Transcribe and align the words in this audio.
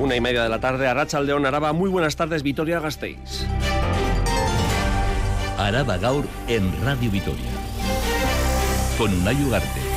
Una 0.00 0.16
y 0.16 0.20
media 0.22 0.42
de 0.42 0.48
la 0.48 0.60
tarde, 0.60 0.88
Arracha 0.88 1.20
León 1.20 1.44
Araba. 1.44 1.74
Muy 1.74 1.90
buenas 1.90 2.16
tardes, 2.16 2.42
Vitoria 2.42 2.80
Gasteiz. 2.80 3.44
Araba 5.58 5.98
Gaur 5.98 6.24
en 6.48 6.72
Radio 6.82 7.10
Vitoria. 7.10 7.50
Con 8.96 9.12
Unai 9.12 9.44
Ugarte. 9.44 9.89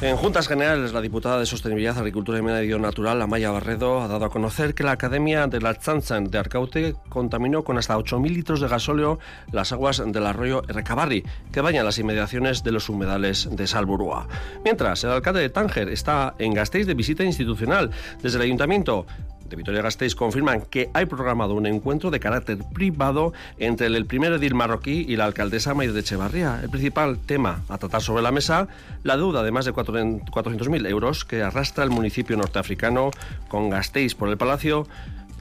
En 0.00 0.16
Juntas 0.16 0.48
Generales, 0.48 0.92
la 0.92 1.00
diputada 1.00 1.38
de 1.38 1.46
Sostenibilidad, 1.46 1.96
Agricultura 1.96 2.38
y 2.38 2.42
Medio 2.42 2.78
Natural, 2.78 3.22
Amaya 3.22 3.52
Barredo, 3.52 4.02
ha 4.02 4.08
dado 4.08 4.24
a 4.24 4.28
conocer 4.28 4.74
que 4.74 4.82
la 4.82 4.90
Academia 4.90 5.46
de 5.46 5.60
la 5.60 5.72
Tzantzan 5.72 6.30
de 6.30 6.36
Arcaute 6.36 6.96
contaminó 7.08 7.62
con 7.62 7.78
hasta 7.78 7.96
8.000 7.96 8.28
litros 8.28 8.60
de 8.60 8.68
gasóleo 8.68 9.20
las 9.52 9.72
aguas 9.72 10.02
del 10.04 10.26
arroyo 10.26 10.62
Recabarri, 10.62 11.24
que 11.52 11.60
bañan 11.60 11.86
las 11.86 11.98
inmediaciones 11.98 12.64
de 12.64 12.72
los 12.72 12.88
humedales 12.88 13.48
de 13.50 13.66
Salburúa. 13.68 14.26
Mientras, 14.64 15.04
el 15.04 15.10
alcalde 15.10 15.40
de 15.40 15.48
Tánger 15.48 15.88
está 15.88 16.34
en 16.38 16.54
Gasteiz 16.54 16.86
de 16.86 16.94
visita 16.94 17.22
institucional. 17.24 17.90
Desde 18.20 18.36
el 18.38 18.42
ayuntamiento 18.42 19.06
de 19.48 19.56
Vitoria-Gasteiz 19.56 20.14
confirman 20.14 20.62
que 20.62 20.90
hay 20.94 21.06
programado 21.06 21.54
un 21.54 21.66
encuentro 21.66 22.10
de 22.10 22.20
carácter 22.20 22.58
privado 22.72 23.32
entre 23.58 23.86
el 23.86 24.06
primer 24.06 24.32
edil 24.32 24.54
marroquí 24.54 25.04
y 25.08 25.16
la 25.16 25.24
alcaldesa 25.24 25.74
Maide 25.74 25.92
de 25.92 26.00
Echevarría. 26.00 26.60
El 26.62 26.70
principal 26.70 27.18
tema 27.18 27.62
a 27.68 27.78
tratar 27.78 28.02
sobre 28.02 28.22
la 28.22 28.32
mesa, 28.32 28.68
la 29.02 29.16
deuda 29.16 29.42
de 29.42 29.50
más 29.50 29.64
de 29.64 29.72
400.000 29.72 30.88
euros 30.88 31.24
que 31.24 31.42
arrastra 31.42 31.84
el 31.84 31.90
municipio 31.90 32.36
norteafricano 32.36 33.10
con 33.48 33.70
Gasteiz 33.70 34.14
por 34.14 34.28
el 34.28 34.36
Palacio 34.36 34.86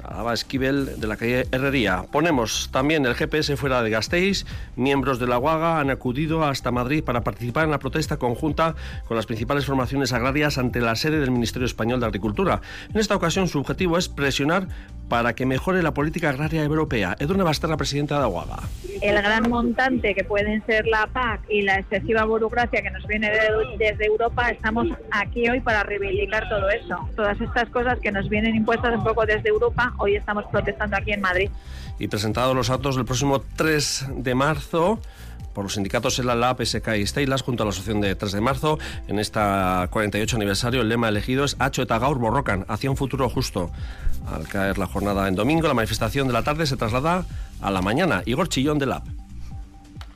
Alaba 0.04 0.34
Esquivel 0.34 1.00
de 1.00 1.08
la 1.08 1.18
calle 1.18 1.48
Herrería. 1.52 2.06
Ponemos 2.12 2.70
también 2.72 3.06
el 3.06 3.16
GPS 3.16 3.56
fuera 3.58 3.82
de 3.82 3.90
Gasteiz. 3.90 4.46
Miembros 4.76 5.20
de 5.20 5.28
la 5.28 5.40
UAGA 5.40 5.80
han 5.80 5.90
acudido 5.90 6.44
hasta 6.44 6.72
Madrid 6.72 7.04
para 7.04 7.22
participar 7.22 7.66
en 7.66 7.72
la 7.72 7.80
protesta 7.80 8.18
conjunta 8.18 8.76
con 9.08 9.18
las 9.18 9.26
principales 9.26 9.66
formaciones 9.66 10.14
agrarias 10.14 10.58
ante 10.58 10.82
la 10.82 10.96
sede 10.96 11.20
del 11.20 11.32
Ministerio 11.32 11.66
Español 11.66 12.00
de 12.00 12.08
Agricultura. 12.08 12.62
En 12.94 13.00
esta 13.00 13.16
ocasión 13.16 13.48
su 13.48 13.60
objetivo 13.60 13.98
es 13.98 14.10
presionar 14.10 14.68
para 15.10 15.34
que 15.34 15.46
mejore 15.46 15.84
la 15.84 15.94
política 15.94 16.30
agraria 16.30 16.64
europea. 16.64 17.16
Edurne 17.20 17.44
Basterra, 17.44 17.78
presidenta 17.78 18.20
de 18.20 18.26
UAGA. 18.26 18.64
El 19.02 19.22
gran 19.22 19.50
montante 19.50 20.16
que 20.16 20.24
pueden 20.24 20.66
ser 20.66 20.88
la 20.88 21.08
PAC 21.08 21.42
y 21.50 21.62
la 21.62 21.80
excesiva 21.80 22.24
burocracia 22.24 22.82
que 22.82 22.90
nos 22.90 23.06
viene 23.06 23.32
desde 23.78 24.06
Europa, 24.06 24.50
estamos 24.50 24.88
aquí 25.12 25.50
hoy 25.50 25.60
para 25.60 25.84
reivindicar 25.84 26.48
todo 26.50 26.70
eso. 26.70 26.98
Todas 27.16 27.40
estas 27.42 27.70
cosas 27.70 28.00
que 28.00 28.12
nos 28.12 28.30
vienen 28.30 28.56
impuestas 28.56 28.96
un 28.96 29.04
poco 29.04 29.26
desde 29.26 29.50
Europa 29.50 29.93
hoy 29.98 30.16
estamos 30.16 30.46
protestando 30.52 30.98
aquí 30.98 31.12
en 31.12 31.22
Madrid. 31.22 31.50
Y 32.00 32.08
presentados 32.08 32.56
los 32.56 32.70
actos 32.70 32.96
del 32.96 33.06
próximo 33.06 33.44
3 33.56 34.08
de 34.18 34.36
marzo 34.36 35.00
por 35.54 35.64
los 35.64 35.74
sindicatos 35.74 36.20
en 36.20 36.28
la 36.28 36.36
LAP, 36.36 36.62
SK 36.64 36.98
y 36.98 37.06
Steylas 37.06 37.44
junto 37.44 37.64
a 37.64 37.66
la 37.66 37.70
asociación 37.70 38.02
de 38.02 38.16
3 38.16 38.32
de 38.32 38.42
marzo. 38.42 38.80
En 39.08 39.20
esta 39.20 39.88
48 39.92 40.36
aniversario 40.36 40.82
el 40.82 40.90
lema 40.90 41.10
elegido 41.10 41.46
es 41.46 41.56
Hacho 41.60 41.84
eta 41.84 42.00
gaur 42.00 42.18
borrokan, 42.18 42.66
hacia 42.68 42.90
un 42.90 42.98
futuro 42.98 43.30
justo. 43.30 43.72
Al 44.32 44.48
caer 44.48 44.78
la 44.78 44.88
jornada 44.88 45.28
en 45.28 45.36
domingo, 45.36 45.68
la 45.68 45.74
manifestación 45.74 46.28
de 46.28 46.34
la 46.34 46.44
tarde 46.44 46.66
se 46.66 46.78
traslada 46.78 47.26
a 47.62 47.72
la 47.72 47.82
mañana. 47.82 48.24
Igor 48.26 48.50
Chillón 48.50 48.80
de 48.80 48.88
LAP. 48.88 49.23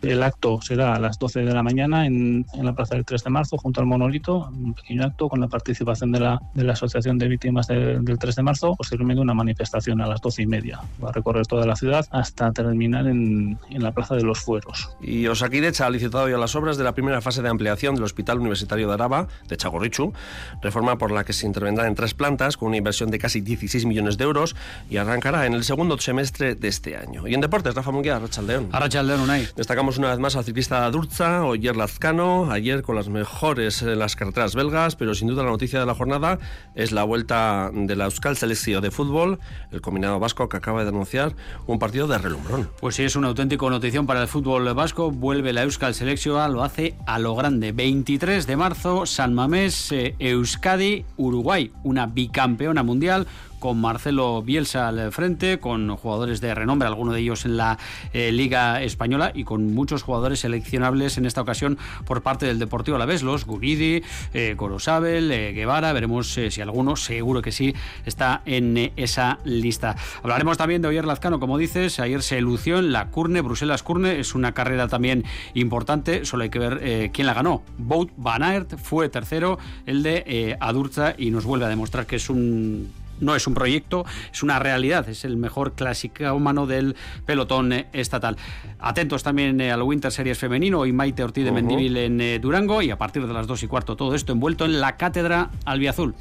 El 0.01 0.23
acto 0.23 0.61
será 0.61 0.95
a 0.95 0.99
las 0.99 1.17
12 1.19 1.41
de 1.41 1.53
la 1.53 1.63
mañana 1.63 2.05
en, 2.05 2.45
la 2.61 2.73
Plaza 2.73 2.95
del 2.95 3.05
3 3.05 3.23
de 3.23 3.29
marzo, 3.29 3.57
junto 3.57 3.81
al 3.81 3.87
monolito, 3.87 4.49
un 4.49 4.73
pequeño 4.73 5.03
acto 5.03 5.29
con 5.29 5.39
la 5.39 5.47
participación 5.47 6.11
de 6.11 6.19
la, 6.19 6.41
de 6.53 6.63
la 6.63 6.73
Asociación 6.73 7.17
de 7.17 7.27
Víctimas 7.27 7.67
del 7.67 8.17
3 8.19 8.35
de 8.35 8.43
marzo, 8.43 8.75
posteriormente 8.75 9.21
una 9.21 9.33
manifestación 9.33 10.01
a 10.01 10.07
las 10.07 10.21
12 10.21 10.43
y 10.43 10.47
media. 10.47 10.79
Va 11.03 11.09
a 11.09 11.11
recorrer 11.11 11.45
toda 11.47 11.65
la 11.65 11.75
ciudad 11.75 12.05
hasta 12.11 12.51
terminar 12.51 13.07
en, 13.07 13.57
en 13.69 13.83
la 13.83 13.91
Plaza 13.91 14.15
de 14.15 14.23
los 14.23 14.39
Fueros. 14.39 14.89
Y 15.01 15.27
Osakidecha 15.27 15.85
ha 15.85 15.89
licitado 15.89 16.29
ya 16.29 16.37
las 16.37 16.55
obras 16.55 16.77
de 16.77 16.83
la 16.83 16.93
primera 16.93 17.21
fase 17.21 17.41
de 17.41 17.49
ampliación 17.49 17.95
del 17.95 18.03
Hospital 18.03 18.39
Universitario 18.39 18.87
de 18.87 18.93
Araba, 18.93 19.27
de 19.47 19.57
Chagorrichu, 19.57 20.13
reforma 20.61 20.97
por 20.97 21.11
la 21.11 21.23
que 21.23 21.33
se 21.33 21.45
intervendrá 21.45 21.87
en 21.87 21.95
tres 21.95 22.13
plantas 22.13 22.57
con 22.57 22.69
una 22.69 22.77
inversión 22.77 23.09
de 23.09 23.19
casi 23.19 23.41
16 23.41 23.85
millones 23.85 24.17
de 24.17 24.23
euros 24.23 24.55
y 24.89 24.97
arrancará 24.97 25.45
en 25.45 25.53
el 25.53 25.63
segundo 25.63 25.97
semestre 25.97 26.55
de 26.55 26.67
este 26.67 26.97
año. 26.97 27.27
Y 27.27 27.33
en 27.33 27.41
deportes, 27.41 27.73
Rafa 27.75 27.91
Munguía, 27.91 28.17
Arrachaldeón. 28.17 28.69
Arrachaldeón, 28.71 29.21
Unai. 29.21 29.47
Destacamos 29.55 29.96
una 29.97 30.09
vez 30.09 30.19
más 30.19 30.35
al 30.35 30.43
ciclista 30.43 30.85
Adurza, 30.85 31.45
Oyer 31.45 31.75
Lazcano, 31.75 32.51
ayer 32.51 32.83
con 32.83 32.95
las 32.95 33.09
mejores 33.09 33.81
en 33.81 33.97
las 33.97 34.15
carreteras 34.15 34.55
belgas, 34.55 34.95
pero 34.95 35.15
sin 35.15 35.27
duda 35.27 35.43
la 35.43 35.49
noticia 35.49 35.79
de 35.79 35.85
la 35.85 35.95
jornada 35.95 36.39
es 36.75 36.91
la 36.91 37.03
vuelta 37.03 37.71
de 37.73 37.95
la 37.95 38.05
Euskal 38.05 38.37
Selección 38.37 38.81
de 38.81 38.91
fútbol, 38.91 39.39
el 39.71 39.81
combinado 39.81 40.19
vasco 40.19 40.49
que 40.49 40.57
acaba 40.57 40.83
de 40.83 40.89
anunciar 40.89 41.35
un 41.65 41.79
partido 41.79 42.07
de 42.07 42.17
relumbrón. 42.17 42.69
Pues 42.79 42.95
sí, 42.95 43.03
es 43.03 43.15
una 43.15 43.29
auténtica 43.29 43.69
notición 43.69 44.05
para 44.05 44.21
el 44.21 44.27
fútbol 44.27 44.73
vasco, 44.73 45.11
vuelve 45.11 45.53
la 45.53 45.63
Euskal 45.63 45.93
Selección, 45.93 46.53
lo 46.53 46.63
hace 46.63 46.95
a 47.05 47.19
lo 47.19 47.35
grande. 47.35 47.71
23 47.71 48.45
de 48.45 48.55
marzo, 48.55 49.05
San 49.05 49.33
Mamés, 49.33 49.91
eh, 49.91 50.15
Euskadi, 50.19 51.05
Uruguay, 51.17 51.71
una 51.83 52.05
bicampeona 52.05 52.83
mundial 52.83 53.27
con 53.59 53.79
Marcelo 53.79 54.41
Bielsa 54.41 54.87
al 54.87 55.11
frente, 55.11 55.59
con 55.59 55.95
jugadores 55.95 56.41
de 56.41 56.53
renombre, 56.53 56.87
algunos 56.87 57.13
de 57.13 57.21
ellos 57.21 57.45
en 57.45 57.57
la 57.57 57.77
eh, 58.13 58.31
Liga 58.31 58.81
Española 58.81 59.31
y 59.33 59.43
con 59.43 59.73
muchos 59.73 60.03
jugadores 60.03 60.39
seleccionables 60.39 61.17
en 61.17 61.25
esta 61.25 61.41
ocasión 61.41 61.77
por 62.05 62.21
parte 62.21 62.45
del 62.45 62.59
Deportivo 62.59 62.95
Alavés, 62.95 63.23
los 63.23 63.45
Guridi, 63.45 64.03
eh, 64.33 64.55
Gorosabel, 64.57 65.31
eh, 65.31 65.53
Guevara, 65.53 65.93
veremos 65.93 66.27
si 66.27 66.61
alguno, 66.61 66.95
seguro 66.95 67.41
que 67.41 67.51
sí, 67.51 67.73
está 68.05 68.41
en 68.45 68.91
esa 68.95 69.39
lista. 69.43 69.95
Hablaremos 70.21 70.57
también 70.57 70.81
de 70.81 70.87
Oyer 70.89 71.05
Lazcano, 71.05 71.39
como 71.39 71.57
dices, 71.57 71.99
ayer 71.99 72.21
se 72.21 72.41
lució 72.41 72.79
en 72.79 72.91
la 72.91 73.07
Curne, 73.09 73.41
Bruselas-Curne, 73.41 74.19
es 74.19 74.35
una 74.35 74.53
carrera 74.53 74.87
también 74.87 75.23
importante, 75.53 76.25
solo 76.25 76.43
hay 76.43 76.49
que 76.49 76.59
ver 76.59 77.11
quién 77.11 77.27
la 77.27 77.33
ganó. 77.33 77.63
Bout 77.77 78.11
Van 78.17 78.43
Aert 78.43 78.77
fue 78.77 79.09
tercero, 79.09 79.57
el 79.85 80.03
de 80.03 80.57
Adurza, 80.59 81.15
y 81.17 81.31
nos 81.31 81.45
vuelve 81.45 81.65
a 81.65 81.69
demostrar 81.69 82.05
que 82.05 82.17
es 82.17 82.29
un 82.29 82.91
no 83.19 83.35
es 83.35 83.47
un 83.47 83.53
proyecto, 83.53 84.05
es 84.31 84.43
una 84.43 84.59
realidad, 84.59 85.07
es 85.09 85.25
el 85.25 85.37
mejor 85.37 85.73
clásico 85.73 86.33
humano 86.33 86.67
del 86.67 86.95
pelotón 87.25 87.73
eh, 87.73 87.87
estatal. 87.93 88.37
Atentos 88.79 89.23
también 89.23 89.59
eh, 89.61 89.71
al 89.71 89.81
Winter 89.81 90.11
Series 90.11 90.37
femenino 90.37 90.85
y 90.85 90.93
Maite 90.93 91.23
Ortiz 91.23 91.45
de 91.45 91.51
Mendivil 91.51 91.97
en 91.97 92.21
eh, 92.21 92.39
Durango 92.39 92.81
y 92.81 92.91
a 92.91 92.97
partir 92.97 93.25
de 93.25 93.33
las 93.33 93.47
dos 93.47 93.63
y 93.63 93.67
cuarto 93.67 93.95
todo 93.95 94.15
esto 94.15 94.31
envuelto 94.31 94.65
en 94.65 94.79
la 94.79 94.97
cátedra 94.97 95.49
albiazul. 95.65 96.15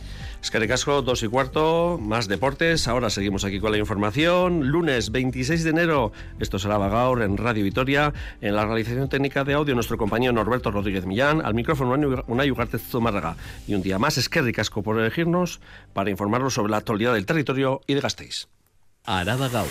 Es 0.47 0.53
que 0.53 0.69
casco, 0.69 1.03
dos 1.03 1.25
y 1.25 1.27
cuarto, 1.27 1.99
más 2.01 2.29
deportes. 2.29 2.87
Ahora 2.87 3.11
seguimos 3.11 3.45
aquí 3.45 3.59
con 3.59 3.73
la 3.73 3.79
información. 3.79 4.69
Lunes 4.69 5.11
26 5.11 5.65
de 5.65 5.71
enero, 5.71 6.13
esto 6.39 6.61
será 6.61 6.79
Bagaur 6.79 7.23
en 7.23 7.37
Radio 7.37 7.65
Vitoria. 7.65 8.15
En 8.41 8.55
la 8.55 8.65
realización 8.65 9.09
técnica 9.09 9.43
de 9.43 9.55
audio, 9.55 9.75
nuestro 9.75 9.99
compañero 9.99 10.33
Norberto 10.33 10.71
Rodríguez 10.71 11.05
Millán. 11.05 11.45
Al 11.45 11.55
micrófono, 11.55 12.23
una 12.29 12.45
Ugarte 12.45 12.79
Zumárraga. 12.79 13.37
Y 13.67 13.75
un 13.75 13.83
día 13.83 13.99
más, 13.99 14.19
es 14.19 14.29
que 14.29 14.41
ricasco 14.41 14.85
por 14.85 15.01
elegirnos 15.01 15.59
para 15.93 16.11
informarnos 16.11 16.55
sobre 16.55 16.71
la 16.71 16.77
actualidad 16.77 17.15
del 17.15 17.27
territorio 17.27 17.81
y 17.89 17.95
de 17.95 18.03
Gasteiz. 18.03 18.47
Araba 19.05 19.49
Gaur. 19.49 19.67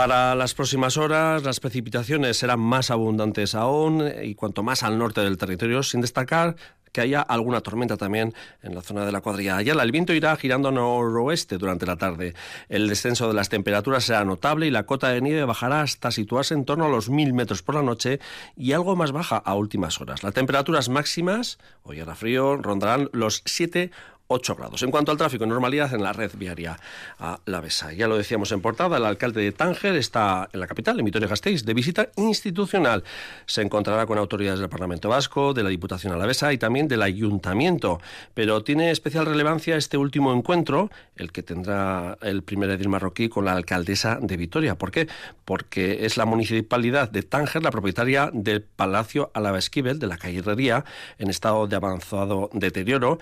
Para 0.00 0.34
las 0.34 0.54
próximas 0.54 0.96
horas 0.96 1.42
las 1.42 1.60
precipitaciones 1.60 2.38
serán 2.38 2.58
más 2.58 2.90
abundantes 2.90 3.54
aún 3.54 4.02
y 4.22 4.34
cuanto 4.34 4.62
más 4.62 4.82
al 4.82 4.96
norte 4.96 5.20
del 5.20 5.36
territorio, 5.36 5.82
sin 5.82 6.00
destacar 6.00 6.56
que 6.90 7.02
haya 7.02 7.20
alguna 7.20 7.60
tormenta 7.60 7.98
también 7.98 8.32
en 8.62 8.74
la 8.74 8.80
zona 8.80 9.04
de 9.04 9.12
la 9.12 9.20
cuadrilla 9.20 9.58
Ayala. 9.58 9.82
El 9.82 9.92
viento 9.92 10.14
irá 10.14 10.34
girando 10.36 10.72
noroeste 10.72 11.58
durante 11.58 11.84
la 11.84 11.96
tarde. 11.96 12.32
El 12.70 12.88
descenso 12.88 13.28
de 13.28 13.34
las 13.34 13.50
temperaturas 13.50 14.04
será 14.04 14.24
notable 14.24 14.66
y 14.66 14.70
la 14.70 14.84
cota 14.84 15.10
de 15.10 15.20
nieve 15.20 15.44
bajará 15.44 15.82
hasta 15.82 16.10
situarse 16.10 16.54
en 16.54 16.64
torno 16.64 16.86
a 16.86 16.88
los 16.88 17.10
1000 17.10 17.34
metros 17.34 17.62
por 17.62 17.74
la 17.74 17.82
noche 17.82 18.20
y 18.56 18.72
algo 18.72 18.96
más 18.96 19.12
baja 19.12 19.36
a 19.36 19.54
últimas 19.54 20.00
horas. 20.00 20.22
Las 20.22 20.32
temperaturas 20.32 20.88
máximas, 20.88 21.58
hoy 21.82 22.00
hará 22.00 22.14
frío, 22.14 22.56
rondarán 22.56 23.10
los 23.12 23.42
7 23.44 23.90
8 24.32 24.54
grados. 24.54 24.82
En 24.84 24.92
cuanto 24.92 25.10
al 25.10 25.18
tráfico, 25.18 25.44
normalidad 25.44 25.92
en 25.92 26.04
la 26.04 26.12
red 26.12 26.30
viaria 26.36 26.78
a 27.18 27.40
La 27.46 27.60
Besa. 27.60 27.92
Ya 27.92 28.06
lo 28.06 28.16
decíamos 28.16 28.52
en 28.52 28.60
portada, 28.60 28.96
el 28.96 29.04
alcalde 29.04 29.42
de 29.42 29.50
Tánger 29.50 29.96
está 29.96 30.48
en 30.52 30.60
la 30.60 30.68
capital, 30.68 31.00
en 31.00 31.04
Vitoria-Gasteiz, 31.04 31.64
de 31.64 31.74
visita 31.74 32.10
institucional. 32.16 33.02
Se 33.46 33.60
encontrará 33.60 34.06
con 34.06 34.18
autoridades 34.18 34.60
del 34.60 34.68
Parlamento 34.68 35.08
Vasco, 35.08 35.52
de 35.52 35.64
la 35.64 35.68
Diputación 35.68 36.12
Alavesa 36.12 36.52
y 36.52 36.58
también 36.58 36.86
del 36.86 37.02
Ayuntamiento. 37.02 38.00
Pero 38.32 38.62
tiene 38.62 38.92
especial 38.92 39.26
relevancia 39.26 39.76
este 39.76 39.96
último 39.96 40.32
encuentro, 40.32 40.90
el 41.16 41.32
que 41.32 41.42
tendrá 41.42 42.16
el 42.22 42.44
primer 42.44 42.70
edil 42.70 42.88
marroquí 42.88 43.28
con 43.28 43.44
la 43.44 43.52
alcaldesa 43.52 44.20
de 44.22 44.36
Vitoria. 44.36 44.78
¿Por 44.78 44.92
qué? 44.92 45.08
Porque 45.44 46.06
es 46.06 46.16
la 46.16 46.24
municipalidad 46.24 47.10
de 47.10 47.24
Tánger 47.24 47.64
la 47.64 47.72
propietaria 47.72 48.30
del 48.32 48.62
Palacio 48.62 49.32
Alava 49.34 49.58
Esquivel, 49.58 49.98
de 49.98 50.06
la 50.06 50.18
calle 50.18 50.38
Herrería, 50.38 50.84
en 51.18 51.30
estado 51.30 51.66
de 51.66 51.74
avanzado 51.74 52.48
deterioro 52.52 53.18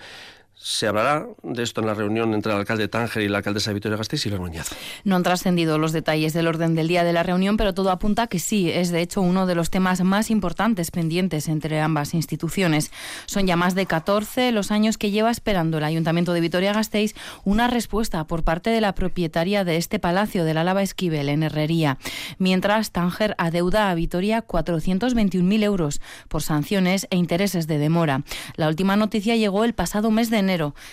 Se 0.61 0.87
hablará 0.87 1.25
de 1.41 1.63
esto 1.63 1.79
en 1.79 1.87
la 1.87 1.93
reunión 1.93 2.33
entre 2.33 2.51
el 2.51 2.57
alcalde 2.57 2.89
Tánger 2.89 3.23
y 3.23 3.29
la 3.29 3.37
alcaldesa 3.37 3.71
Victoria 3.71 3.97
Gasteiz 3.97 4.25
y 4.25 4.31
Muñoz. 4.31 4.67
No 5.05 5.15
han 5.15 5.23
trascendido 5.23 5.77
los 5.77 5.93
detalles 5.93 6.33
del 6.33 6.47
orden 6.47 6.75
del 6.75 6.89
día 6.89 7.05
de 7.05 7.13
la 7.13 7.23
reunión, 7.23 7.55
pero 7.55 7.73
todo 7.73 7.91
apunta 7.91 8.27
que 8.27 8.39
sí, 8.39 8.69
es 8.69 8.91
de 8.91 8.99
hecho 8.99 9.21
uno 9.21 9.45
de 9.45 9.55
los 9.55 9.69
temas 9.69 10.01
más 10.03 10.29
importantes 10.29 10.91
pendientes 10.91 11.47
entre 11.47 11.79
ambas 11.79 12.13
instituciones. 12.13 12.91
Son 13.25 13.47
ya 13.47 13.55
más 13.55 13.73
de 13.73 13.85
14 13.85 14.51
los 14.51 14.69
años 14.71 14.97
que 14.97 15.11
lleva 15.11 15.31
esperando 15.31 15.77
el 15.77 15.85
Ayuntamiento 15.85 16.33
de 16.33 16.41
Vitoria-Gasteiz 16.41 17.15
una 17.45 17.69
respuesta 17.69 18.27
por 18.27 18.43
parte 18.43 18.69
de 18.69 18.81
la 18.81 18.93
propietaria 18.93 19.63
de 19.63 19.77
este 19.77 19.97
palacio 19.97 20.43
de 20.43 20.53
la 20.53 20.65
Lava 20.65 20.83
Esquivel 20.83 21.29
en 21.29 21.43
Herrería. 21.43 21.99
Mientras, 22.37 22.91
Tánger 22.91 23.33
adeuda 23.37 23.89
a 23.89 23.95
Vitoria 23.95 24.45
421.000 24.45 25.63
euros 25.63 26.01
por 26.27 26.43
sanciones 26.43 27.07
e 27.11 27.15
intereses 27.15 27.65
de 27.65 27.77
demora. 27.77 28.23
La 28.57 28.67
última 28.67 28.97
noticia 28.97 29.37
llegó 29.37 29.63
el 29.63 29.73
pasado 29.73 30.11
mes 30.11 30.29
de 30.29 30.39
enero. 30.39 30.48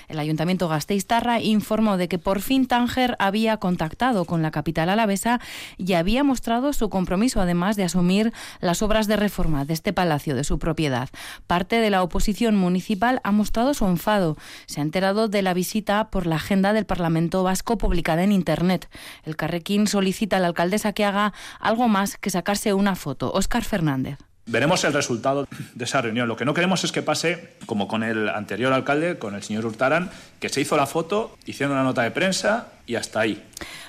El 0.09 0.19
Ayuntamiento 0.19 0.69
Gasteiztarra 0.69 1.41
informó 1.41 1.97
de 1.97 2.09
que 2.09 2.19
por 2.19 2.41
fin 2.41 2.67
Tánger 2.67 3.17
había 3.19 3.57
contactado 3.57 4.27
con 4.27 4.43
la 4.43 4.51
capital 4.51 4.91
alavesa 4.91 5.41
y 5.79 5.95
había 5.95 6.25
mostrado 6.25 6.73
su 6.73 6.91
compromiso, 6.91 7.41
además 7.41 7.77
de 7.77 7.85
asumir 7.85 8.33
las 8.61 8.83
obras 8.83 9.07
de 9.07 9.17
reforma 9.17 9.65
de 9.65 9.73
este 9.73 9.93
palacio 9.93 10.35
de 10.35 10.45
su 10.45 10.59
propiedad. 10.59 11.09
Parte 11.47 11.77
de 11.77 11.91
la 11.91 12.03
oposición 12.03 12.57
municipal 12.57 13.21
ha 13.25 13.33
mostrado 13.33 13.73
su 13.73 13.87
enfado. 13.87 14.37
Se 14.67 14.81
ha 14.81 14.83
enterado 14.83 15.29
de 15.29 15.43
la 15.43 15.55
visita 15.55 16.11
por 16.11 16.27
la 16.27 16.37
agenda 16.37 16.75
del 16.75 16.85
Parlamento 16.85 17.43
Vasco 17.43 17.79
publicada 17.79 18.23
en 18.23 18.33
Internet. 18.33 18.89
El 19.25 19.37
Carrequín 19.37 19.87
solicita 19.87 20.37
a 20.37 20.41
la 20.41 20.49
alcaldesa 20.49 20.93
que 20.93 21.05
haga 21.05 21.33
algo 21.61 21.89
más 21.89 22.19
que 22.19 22.31
sacarse 22.31 22.75
una 22.75 22.95
foto. 22.95 23.33
Óscar 23.33 23.65
Fernández. 23.65 24.19
Veremos 24.47 24.85
el 24.85 24.93
resultado 24.93 25.49
de 25.75 25.85
esa 25.85 26.01
reunión. 26.01 26.29
Lo 26.29 26.37
que 26.37 26.45
no 26.45 26.55
queremos 26.55 26.85
es 26.85 26.93
que 26.93 27.03
pase 27.03 27.55
como 27.67 27.89
con 27.89 28.05
el 28.05 28.29
anterior 28.29 28.73
alcalde, 28.73 29.19
con 29.19 29.35
el 29.35 29.43
señor 29.43 29.67
Hurtaran, 29.67 30.11
que 30.39 30.49
se 30.49 30.61
hizo 30.61 30.77
la 30.77 30.87
foto, 30.87 31.37
hicieron 31.47 31.75
una 31.75 31.83
nota 31.83 32.03
de 32.03 32.13
prensa 32.13 32.69
y 32.87 32.95
hasta 32.95 33.21
ahí. 33.21 33.43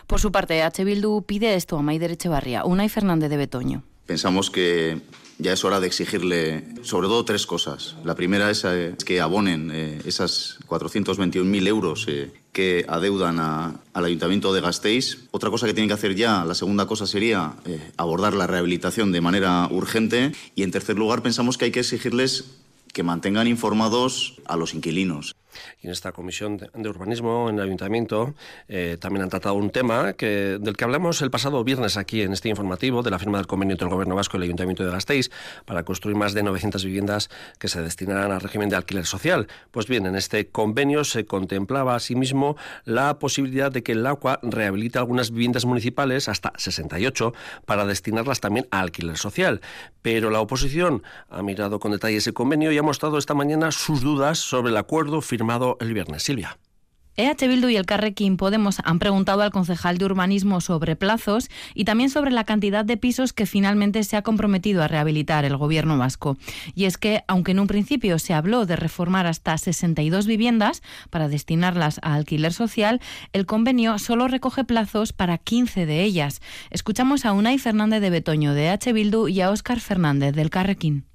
Por 0.07 0.19
su 0.19 0.31
parte, 0.31 0.63
H. 0.63 0.83
Bildu 0.83 1.21
pide 1.21 1.53
esto 1.53 1.77
a 1.77 1.83
Maider 1.83 2.11
Echevarría, 2.11 2.65
Unai 2.65 2.89
Fernández 2.89 3.29
de 3.29 3.37
Betoño. 3.37 3.83
Pensamos 4.07 4.49
que 4.49 5.01
ya 5.39 5.53
es 5.53 5.63
hora 5.63 5.79
de 5.79 5.87
exigirle 5.87 6.63
sobre 6.81 7.07
todo 7.07 7.25
tres 7.25 7.45
cosas. 7.45 7.95
La 8.03 8.15
primera 8.15 8.49
es, 8.49 8.63
eh, 8.65 8.95
que 9.05 9.21
abonen 9.21 9.71
eh, 9.73 10.01
esas 10.05 10.59
421.000 10.67 11.67
euros 11.67 12.05
eh, 12.07 12.31
que 12.51 12.85
adeudan 12.87 13.39
al 13.39 14.05
Ayuntamiento 14.05 14.53
de 14.53 14.61
Gasteiz. 14.61 15.27
Otra 15.31 15.51
cosa 15.51 15.67
que 15.67 15.73
tienen 15.73 15.89
que 15.89 15.93
hacer 15.93 16.15
ya, 16.15 16.43
la 16.43 16.55
segunda 16.55 16.87
cosa 16.87 17.05
sería 17.05 17.53
abordar 17.97 18.33
la 18.33 18.47
rehabilitación 18.47 19.11
de 19.11 19.21
manera 19.21 19.67
urgente. 19.69 20.31
Y 20.55 20.63
en 20.63 20.71
tercer 20.71 20.97
lugar, 20.97 21.21
pensamos 21.21 21.57
que 21.57 21.65
hay 21.65 21.71
que 21.71 21.81
exigirles 21.81 22.45
que 22.93 23.03
mantengan 23.03 23.45
informados 23.45 24.37
a 24.45 24.57
los 24.57 24.73
inquilinos. 24.73 25.36
Y 25.81 25.87
en 25.87 25.93
esta 25.93 26.11
comisión 26.11 26.57
de, 26.57 26.89
urbanismo 26.89 27.49
en 27.49 27.55
el 27.55 27.65
ayuntamiento 27.65 28.33
eh, 28.67 28.97
también 28.99 29.23
han 29.23 29.29
tratado 29.29 29.55
un 29.55 29.69
tema 29.69 30.13
que, 30.13 30.57
del 30.59 30.75
que 30.75 30.83
hablamos 30.83 31.21
el 31.21 31.31
pasado 31.31 31.63
viernes 31.63 31.97
aquí 31.97 32.21
en 32.21 32.33
este 32.33 32.49
informativo 32.49 33.03
de 33.03 33.11
la 33.11 33.19
firma 33.19 33.37
del 33.37 33.47
convenio 33.47 33.73
entre 33.73 33.87
el 33.87 33.93
Gobierno 33.93 34.15
Vasco 34.15 34.37
y 34.37 34.39
el 34.39 34.43
Ayuntamiento 34.43 34.83
de 34.83 34.91
Gasteiz 34.91 35.29
para 35.65 35.83
construir 35.83 36.17
más 36.17 36.33
de 36.33 36.43
900 36.43 36.83
viviendas 36.85 37.29
que 37.59 37.67
se 37.67 37.81
destinarán 37.81 38.31
al 38.31 38.41
régimen 38.41 38.69
de 38.69 38.75
alquiler 38.75 39.05
social. 39.05 39.47
Pues 39.71 39.87
bien, 39.87 40.05
en 40.05 40.15
este 40.15 40.47
convenio 40.49 41.03
se 41.03 41.25
contemplaba 41.25 41.95
asimismo 41.95 42.57
la 42.85 43.19
posibilidad 43.19 43.71
de 43.71 43.83
que 43.83 43.93
el 43.93 44.05
ACUA 44.05 44.39
rehabilite 44.43 44.99
algunas 44.99 45.31
viviendas 45.31 45.65
municipales, 45.65 46.29
hasta 46.29 46.53
68, 46.57 47.33
para 47.65 47.85
destinarlas 47.85 48.39
también 48.39 48.67
a 48.71 48.81
alquiler 48.81 49.17
social. 49.17 49.61
Pero 50.01 50.29
la 50.29 50.39
oposición 50.39 51.03
ha 51.29 51.41
mirado 51.41 51.79
con 51.79 51.91
detalle 51.91 52.17
ese 52.17 52.33
convenio 52.33 52.71
y 52.71 52.77
ha 52.77 52.83
mostrado 52.83 53.17
esta 53.17 53.33
mañana 53.33 53.71
sus 53.71 54.01
dudas 54.01 54.39
sobre 54.39 54.71
el 54.71 54.77
acuerdo 54.77 55.21
firmado 55.21 55.46
el 55.79 55.93
viernes. 55.93 56.23
Silvia. 56.23 56.57
EH 57.19 57.47
Bildu 57.47 57.69
y 57.69 57.77
el 57.77 57.87
Carrequín 57.87 58.37
Podemos 58.37 58.77
han 58.83 58.99
preguntado 58.99 59.41
al 59.41 59.49
concejal 59.49 59.97
de 59.97 60.05
urbanismo 60.05 60.61
sobre 60.61 60.95
plazos 60.95 61.49
y 61.73 61.83
también 61.83 62.11
sobre 62.11 62.29
la 62.29 62.43
cantidad 62.43 62.85
de 62.85 62.95
pisos 62.95 63.33
que 63.33 63.47
finalmente 63.47 64.03
se 64.03 64.17
ha 64.17 64.21
comprometido 64.21 64.83
a 64.83 64.87
rehabilitar 64.87 65.43
el 65.43 65.57
gobierno 65.57 65.97
vasco. 65.97 66.37
Y 66.75 66.85
es 66.85 66.99
que, 66.99 67.23
aunque 67.27 67.53
en 67.53 67.59
un 67.59 67.65
principio 67.65 68.19
se 68.19 68.35
habló 68.35 68.67
de 68.67 68.75
reformar 68.75 69.25
hasta 69.25 69.57
62 69.57 70.27
viviendas 70.27 70.83
para 71.09 71.27
destinarlas 71.27 71.99
a 72.03 72.13
alquiler 72.13 72.53
social, 72.53 73.01
el 73.33 73.47
convenio 73.47 73.97
solo 73.97 74.27
recoge 74.27 74.63
plazos 74.63 75.11
para 75.11 75.39
15 75.39 75.87
de 75.87 76.03
ellas. 76.03 76.39
Escuchamos 76.69 77.25
a 77.25 77.33
Unai 77.33 77.57
Fernández 77.57 78.01
de 78.01 78.11
Betoño 78.11 78.53
de 78.53 78.67
EH 78.67 78.93
Bildu 78.93 79.27
y 79.27 79.41
a 79.41 79.49
Óscar 79.49 79.79
Fernández 79.79 80.35
del 80.35 80.51
Carrequín. 80.51 81.05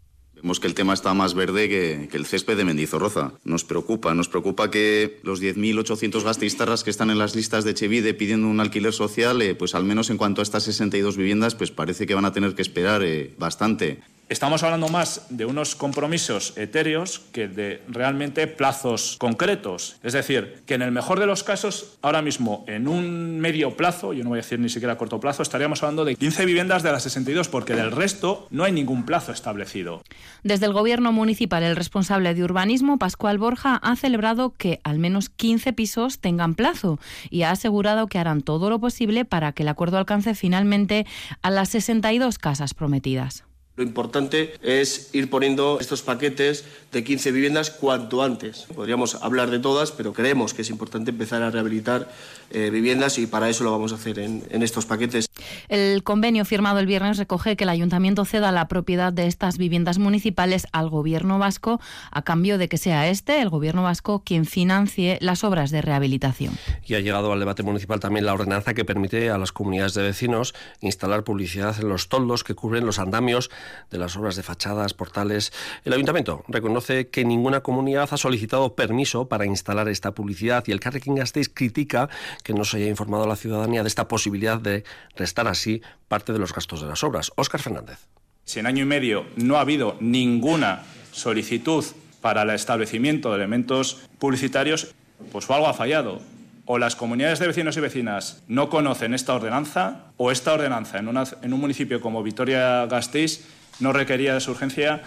Vemos 0.43 0.59
que 0.59 0.67
el 0.67 0.75
tema 0.75 0.93
está 0.93 1.15
más 1.15 1.35
verde 1.35 1.69
que, 1.69 2.09
el 2.13 2.27
césped 2.27 2.57
de 2.57 2.65
Mendizorroza. 2.65 3.33
Nos 3.45 3.63
preocupa, 3.63 4.13
nos 4.13 4.29
preocupa 4.29 4.73
que 4.73 5.21
los 5.23 5.41
10.800 5.41 6.25
gasteiztarras 6.25 6.83
que 6.83 6.91
están 6.91 7.11
en 7.11 7.19
las 7.19 7.37
listas 7.37 7.63
de 7.63 7.75
Chevide 7.75 8.13
pidiendo 8.13 8.49
un 8.49 8.59
alquiler 8.59 8.93
social, 8.93 9.41
eh, 9.41 9.55
pues 9.55 9.77
al 9.77 9.85
menos 9.85 10.11
en 10.11 10.17
cuanto 10.17 10.41
a 10.41 10.43
estas 10.43 10.65
62 10.65 11.17
viviendas, 11.17 11.55
pues 11.55 11.71
parece 11.71 12.07
que 12.07 12.17
van 12.17 12.25
a 12.25 12.33
tener 12.33 12.57
que 12.57 12.63
esperar 12.63 13.05
eh, 13.05 13.33
bastante. 13.39 14.01
Estamos 14.33 14.63
hablando 14.63 14.89
más 14.89 15.27
de 15.29 15.45
unos 15.45 15.77
compromisos 15.77 16.57
etéreos 16.57 17.21
que 17.33 17.49
de 17.49 17.83
realmente 17.87 18.47
plazos 18.47 19.17
concretos. 19.19 19.97
Es 20.03 20.15
decir, 20.15 20.63
que 20.65 20.73
en 20.73 20.81
el 20.81 20.91
mejor 20.91 21.21
de 21.21 21.27
los 21.27 21.45
casos, 21.45 21.99
ahora 22.01 22.23
mismo 22.23 22.65
en 22.67 22.89
un 22.89 23.41
medio 23.41 23.77
plazo, 23.77 24.15
yo 24.15 24.25
no 24.25 24.31
voy 24.31 24.39
a 24.39 24.41
decir 24.41 24.59
ni 24.59 24.71
siquiera 24.71 24.97
corto 24.97 25.21
plazo, 25.21 25.43
estaríamos 25.43 25.83
hablando 25.83 26.07
de 26.07 26.17
15 26.17 26.47
viviendas 26.47 26.83
de 26.83 26.91
las 26.91 27.03
62, 27.03 27.49
porque 27.49 27.75
del 27.75 27.91
resto 27.91 28.47
no 28.49 28.65
hay 28.65 28.73
ningún 28.73 29.05
plazo 29.05 29.33
establecido. 29.33 30.03
Desde 30.43 30.65
el 30.65 30.73
Gobierno 30.73 31.13
municipal, 31.13 31.63
el 31.63 31.77
responsable 31.77 32.33
de 32.33 32.43
urbanismo, 32.43 32.99
Pascual 32.99 33.37
Borja, 33.37 33.77
ha 33.77 33.97
celebrado 33.97 34.55
que 34.57 34.81
al 34.83 34.99
menos 34.99 35.29
15 35.29 35.75
pisos 35.75 36.21
tengan 36.21 36.55
plazo 36.55 36.99
y 37.29 37.43
ha 37.43 37.51
asegurado 37.51 38.07
que 38.07 38.19
harán 38.19 38.41
todo 38.41 38.71
lo 38.71 38.81
posible 38.81 39.27
para 39.27 39.53
que 39.53 39.63
el 39.63 39.69
acuerdo 39.69 39.99
alcance 39.99 40.35
finalmente 40.35 41.05
a 41.43 41.51
las 41.51 41.69
62 41.69 42.39
casas 42.39 42.73
prometidas. 42.73 43.45
Lo 43.75 43.83
importante 43.83 44.53
es 44.63 45.09
ir 45.15 45.31
poniendo 45.31 45.79
estos 45.81 46.03
paquetes 46.03 46.67
de 46.93 47.03
15 47.03 47.33
viviendas 47.33 47.71
cuanto 47.71 48.23
antes. 48.23 48.67
Podríamos 48.75 49.15
hablar 49.15 49.51
de 49.51 49.61
todas, 49.61 49.93
pero 49.93 50.13
creemos 50.13 50.53
que 50.53 50.61
es 50.61 50.69
importante 50.69 51.11
empezar 51.11 51.43
a 51.43 51.51
rehabilitar 51.51 52.11
eh, 52.51 52.69
viviendas 52.69 53.19
y 53.19 53.27
para 53.27 53.49
eso 53.49 53.65
lo 53.65 53.71
vamos 53.71 53.93
a 53.93 53.95
hacer 53.95 54.19
en, 54.19 54.45
en, 54.51 54.63
estos 54.63 54.85
paquetes. 54.85 55.27
El 55.71 56.03
convenio 56.03 56.45
firmado 56.45 56.81
el 56.81 56.87
viernes 56.87 57.17
recoge 57.17 57.57
que 57.57 57.65
el 57.65 57.71
ayuntamiento 57.71 58.27
ceda 58.27 58.53
la 58.53 58.69
propiedad 58.69 59.11
de 59.11 59.27
estas 59.27 59.57
viviendas 59.57 59.99
municipales 59.99 60.67
al 60.73 60.91
gobierno 60.91 61.39
vasco 61.39 61.81
a 62.11 62.21
cambio 62.21 62.59
de 62.59 62.69
que 62.69 62.77
sea 62.77 63.09
este, 63.09 63.41
el 63.41 63.49
gobierno 63.49 63.83
vasco, 63.83 64.23
quien 64.23 64.45
financie 64.45 65.17
las 65.23 65.45
obras 65.45 65.71
de 65.71 65.81
rehabilitación. 65.81 66.59
Y 66.85 66.93
ha 66.93 67.01
llegado 67.01 67.33
al 67.33 67.39
debate 67.39 67.63
municipal 67.63 68.01
también 68.01 68.27
la 68.27 68.35
ordenanza 68.35 68.75
que 68.75 68.85
permite 68.85 69.31
a 69.31 69.39
las 69.39 69.51
comunidades 69.51 69.95
de 69.95 70.03
vecinos 70.03 70.55
instalar 70.83 71.25
publicidad 71.25 71.75
en 71.81 71.89
los 71.89 72.11
toldos 72.11 72.45
que 72.45 72.55
cubren 72.55 72.85
los 72.85 72.99
andamios 72.99 73.51
de 73.91 73.99
las 73.99 74.17
obras 74.17 74.37
de 74.37 74.43
fachadas, 74.43 74.95
portales. 74.95 75.53
El 75.85 75.93
ayuntamiento 75.93 76.45
reconoce 76.49 77.09
que 77.09 77.25
ninguna 77.25 77.61
comunidad 77.61 78.09
ha 78.11 78.17
solicitado 78.17 78.75
permiso 78.75 79.29
para 79.29 79.47
instalar 79.47 79.89
esta 79.89 80.13
publicidad 80.13 80.65
y 80.67 80.73
el 80.73 80.81
Carrequín 80.81 81.15
Gasteiz 81.15 81.49
critica 81.49 82.09
que 82.43 82.55
no 82.55 82.65
se 82.65 82.79
haya 82.79 82.89
informado 82.89 83.25
a 83.25 83.29
la 83.29 83.37
ciudadanía 83.37 83.83
de 83.83 83.89
esta 83.89 84.09
posibilidad 84.09 84.59
de 84.59 84.85
restar 85.17 85.49
así 85.49 85.83
parte 86.09 86.33
de 86.33 86.39
los 86.39 86.55
gastos 86.55 86.81
de 86.81 86.89
las 86.89 87.03
obras. 87.05 87.33
Óscar 87.37 87.61
Fernández. 87.61 87.99
Si 88.45 88.59
en 88.59 88.67
año 88.67 88.83
y 88.83 88.87
medio 88.87 89.27
no 89.37 89.57
ha 89.57 89.61
habido 89.61 89.97
ninguna 90.01 90.83
solicitud 91.13 91.85
para 92.21 92.43
el 92.43 92.51
establecimiento 92.51 93.31
de 93.31 93.37
elementos 93.37 94.03
publicitarios, 94.19 94.95
pues 95.31 95.49
algo 95.51 95.69
ha 95.69 95.75
fallado 95.75 96.21
o 96.65 96.79
las 96.79 96.97
comunidades 96.97 97.39
de 97.39 97.47
vecinos 97.47 97.77
y 97.77 97.81
vecinas 97.81 98.43
no 98.49 98.69
conocen 98.69 99.15
esta 99.15 99.35
ordenanza 99.35 100.13
o 100.17 100.31
esta 100.31 100.53
ordenanza 100.53 100.99
en, 100.99 101.09
en 101.09 101.53
un 101.53 101.61
municipio 101.61 102.01
como 102.01 102.23
Vitoria-Gasteiz 102.23 103.45
no 103.81 103.93
requería 103.93 104.35
de 104.35 104.41
su 104.41 104.53
urgencia 104.53 105.03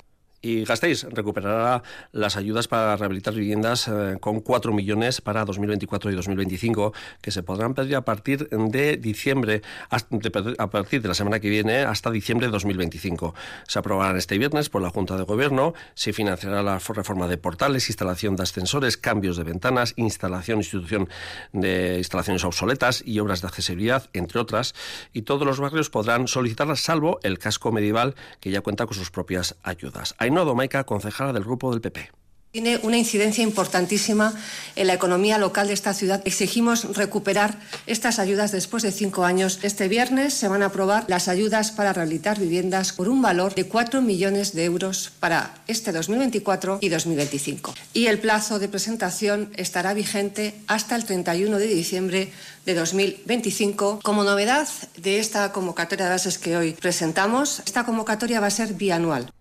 y 0.46 0.64
Gasteiz 0.64 1.04
recuperará 1.10 1.82
las 2.12 2.38
ayudas 2.38 2.68
para 2.68 2.96
rehabilitar 2.96 3.34
viviendas 3.34 3.88
eh, 3.88 4.18
con 4.20 4.42
4 4.42 4.74
millones 4.74 5.20
para 5.20 5.44
2024 5.44 6.12
y 6.12 6.16
2025 6.16 6.94
que 7.20 7.32
se 7.32 7.42
podrán 7.42 7.74
pedir 7.74 7.96
a 7.96 8.06
partir 8.06 8.48
de 8.50 8.98
diciembre, 8.98 9.64
a 9.90 10.70
partir 10.70 11.02
de 11.02 11.08
la 11.08 11.16
semana 11.16 11.40
que 11.40 11.50
viene 11.50 11.80
hasta 11.80 12.12
diciembre 12.12 12.46
de 12.46 12.52
2025. 12.52 13.34
Se 13.68 13.80
aprobarán 13.80 14.18
este 14.18 14.38
viernes 14.38 14.70
por 14.70 14.84
la 14.84 14.92
Junta 14.92 15.18
de 15.18 15.24
Gobierno, 15.24 15.74
se 15.96 16.14
financiará 16.14 16.62
la 16.62 16.78
reforma 16.78 17.28
de 17.28 17.38
portales, 17.38 17.90
instalación 17.90 18.36
de 18.36 18.44
ascensores, 18.44 18.98
cambios 18.98 19.38
de 19.38 19.44
ventanas, 19.44 19.94
instalación, 19.96 20.60
institución 20.60 21.10
de 21.54 21.98
instalaciones 21.98 22.44
obsoletas 22.44 23.02
y 23.04 23.18
obras 23.20 23.42
de 23.42 23.48
accesibilidad, 23.48 24.12
entre 24.14 24.40
otras, 24.40 24.76
y 25.12 25.24
todos 25.24 25.48
los 25.48 25.60
barrios 25.60 25.90
podrán 25.90 26.28
solicitarlas 26.28 26.82
salvo 26.82 27.20
el 27.24 27.40
casco 27.40 27.72
medieval 27.72 28.14
que 28.40 28.52
ya 28.52 28.62
cuenta 28.62 28.86
con 28.86 28.96
sus 28.96 29.10
propias 29.10 29.56
ayudas. 29.64 30.14
Ainhoa 30.36 30.52
Domaica, 30.52 30.84
concejala 30.84 31.32
del 31.32 31.46
grupo 31.46 31.72
del 31.72 31.80
PP 31.80 32.12
Tiene 32.52 32.78
una 32.84 32.98
incidencia 32.98 33.42
importantísima 33.42 34.34
en 34.76 34.88
la 34.88 34.94
economía 34.94 35.38
local 35.38 35.68
de 35.68 35.74
esta 35.74 35.94
ciudad. 35.94 36.22
Exigimos 36.26 36.98
recuperar 36.98 37.58
estas 37.88 38.20
ayudas 38.20 38.52
después 38.52 38.84
de 38.84 38.92
cinco 38.92 39.24
años. 39.24 39.60
Este 39.64 39.88
viernes 39.88 40.34
se 40.34 40.50
van 40.50 40.62
a 40.62 40.66
aprobar 40.66 41.06
las 41.08 41.30
ayudas 41.30 41.72
para 41.72 41.94
rehabilitar 41.94 42.38
viviendas 42.38 42.92
por 42.92 43.08
un 43.08 43.22
valor 43.22 43.56
de 43.56 43.66
4 43.66 44.02
millones 44.02 44.54
de 44.54 44.66
euros 44.66 45.14
para 45.22 45.54
este 45.68 45.94
2024 45.94 46.80
y 46.82 46.90
2025. 46.90 47.74
Y 47.94 48.08
el 48.08 48.20
plazo 48.20 48.60
de 48.60 48.68
presentación 48.68 49.52
estará 49.56 49.94
vigente 49.94 50.54
hasta 50.68 50.98
el 50.98 51.06
31 51.06 51.60
de 51.60 51.68
diciembre 51.68 52.34
de 52.66 52.74
2025. 52.74 54.02
Como 54.04 54.26
novedad 54.26 54.68
de 54.98 55.20
esta 55.20 55.54
convocatoria 55.54 56.08
de 56.08 56.12
bases 56.12 56.38
que 56.38 56.58
hoy 56.58 56.74
presentamos, 56.74 57.62
esta 57.66 57.86
convocatoria 57.86 58.42
va 58.42 58.48
a 58.48 58.52
ser 58.52 58.74
bianual 58.74 59.32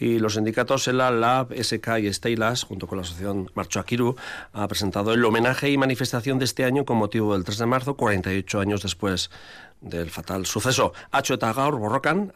y 0.00 0.18
los 0.18 0.34
sindicatos 0.34 0.88
ELA, 0.88 1.10
LAB, 1.10 1.52
SK 1.62 1.98
y 2.00 2.12
Steylas, 2.12 2.64
junto 2.64 2.86
con 2.86 2.98
la 2.98 3.02
asociación 3.02 3.50
Marcho 3.54 3.78
Akiru, 3.78 4.16
ha 4.54 4.66
presentado 4.66 5.12
el 5.12 5.24
homenaje 5.24 5.70
y 5.70 5.76
manifestación 5.76 6.38
de 6.38 6.46
este 6.46 6.64
año 6.64 6.86
con 6.86 6.96
motivo 6.96 7.34
del 7.34 7.44
3 7.44 7.58
de 7.58 7.66
marzo, 7.66 7.96
48 7.96 8.60
años 8.60 8.82
después 8.82 9.30
del 9.82 10.10
fatal 10.10 10.46
suceso. 10.46 10.92
Hacho 11.10 11.34
eta 11.34 11.54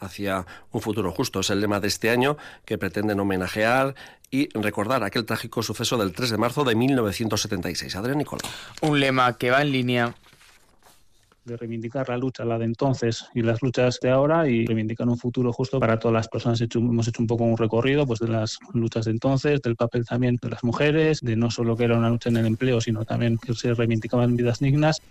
hacia 0.00 0.46
un 0.72 0.80
futuro 0.80 1.10
justo 1.10 1.40
es 1.40 1.50
el 1.50 1.60
lema 1.60 1.80
de 1.80 1.88
este 1.88 2.10
año 2.10 2.36
que 2.64 2.78
pretenden 2.78 3.20
homenajear 3.20 3.94
y 4.30 4.48
recordar 4.58 5.04
aquel 5.04 5.24
trágico 5.24 5.62
suceso 5.62 5.96
del 5.96 6.12
3 6.12 6.30
de 6.30 6.38
marzo 6.38 6.64
de 6.64 6.74
1976. 6.74 7.94
Adrián 7.96 8.18
Nicolás. 8.18 8.50
Un 8.80 8.98
lema 8.98 9.36
que 9.38 9.50
va 9.50 9.62
en 9.62 9.72
línea 9.72 10.14
de 11.44 11.56
reivindicar 11.56 12.08
la 12.08 12.16
lucha, 12.16 12.44
la 12.44 12.58
de 12.58 12.64
entonces 12.64 13.26
y 13.34 13.42
las 13.42 13.60
luchas 13.60 13.98
de 14.00 14.10
ahora 14.10 14.48
y 14.48 14.64
reivindicar 14.64 15.06
un 15.08 15.18
futuro 15.18 15.52
justo 15.52 15.78
para 15.78 15.98
todas 15.98 16.14
las 16.14 16.28
personas. 16.28 16.60
hemos 16.60 17.08
hecho 17.08 17.20
un 17.20 17.26
poco 17.26 17.44
un 17.44 17.56
recorrido 17.56 18.06
pues, 18.06 18.20
de 18.20 18.28
las 18.28 18.58
luchas 18.72 19.04
de 19.04 19.10
entonces, 19.10 19.60
del 19.60 19.76
papel 19.76 20.06
también 20.06 20.38
de 20.40 20.48
las 20.48 20.64
mujeres, 20.64 21.20
de 21.20 21.36
no 21.36 21.50
solo 21.50 21.76
que 21.76 21.84
era 21.84 21.98
una 21.98 22.08
lucha 22.08 22.30
en 22.30 22.38
el 22.38 22.46
empleo, 22.46 22.80
sino 22.80 23.04
también 23.04 23.36
que 23.38 23.52
se 23.54 23.74
reivindicaban 23.74 24.36
vidas 24.36 24.60
dignas. 24.60 25.02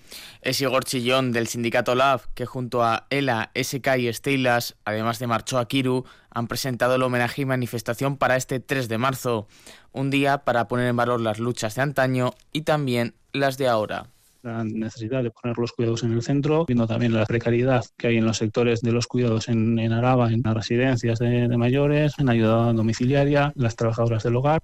Es 0.41 0.59
Igor 0.59 0.85
Chillón 0.85 1.31
del 1.31 1.47
sindicato 1.47 1.93
LAB, 1.93 2.21
que 2.33 2.45
junto 2.45 2.83
a 2.83 3.05
ELA, 3.11 3.51
SK 3.53 3.97
y 3.99 4.11
Steylas, 4.11 4.75
además 4.85 5.19
de 5.19 5.27
Marcho 5.27 5.59
Akiru, 5.59 6.05
han 6.31 6.47
presentado 6.47 6.95
el 6.95 7.03
homenaje 7.03 7.43
y 7.43 7.45
manifestación 7.45 8.17
para 8.17 8.37
este 8.37 8.59
3 8.59 8.87
de 8.87 8.97
marzo, 8.97 9.47
un 9.91 10.09
día 10.09 10.39
para 10.39 10.67
poner 10.67 10.87
en 10.87 10.95
valor 10.95 11.21
las 11.21 11.37
luchas 11.37 11.75
de 11.75 11.83
antaño 11.83 12.31
y 12.51 12.61
también 12.61 13.13
las 13.33 13.59
de 13.59 13.67
ahora 13.67 14.12
la 14.43 14.63
necesidad 14.63 15.23
de 15.23 15.31
poner 15.31 15.57
los 15.57 15.71
cuidados 15.71 16.03
en 16.03 16.11
el 16.11 16.21
centro, 16.21 16.65
viendo 16.65 16.85
también 16.85 17.13
la 17.13 17.25
precariedad 17.25 17.83
que 17.97 18.07
hay 18.07 18.17
en 18.17 18.25
los 18.25 18.37
sectores 18.37 18.81
de 18.81 18.91
los 18.91 19.07
cuidados 19.07 19.47
en, 19.47 19.79
Araba, 19.91 20.31
en 20.31 20.41
las 20.43 20.53
residencias 20.53 21.19
de, 21.19 21.47
de 21.47 21.57
mayores, 21.57 22.13
en 22.19 22.29
ayuda 22.29 22.73
domiciliaria, 22.73 23.53
las 23.55 23.75
trabajadoras 23.75 24.23
del 24.23 24.35
hogar. 24.35 24.61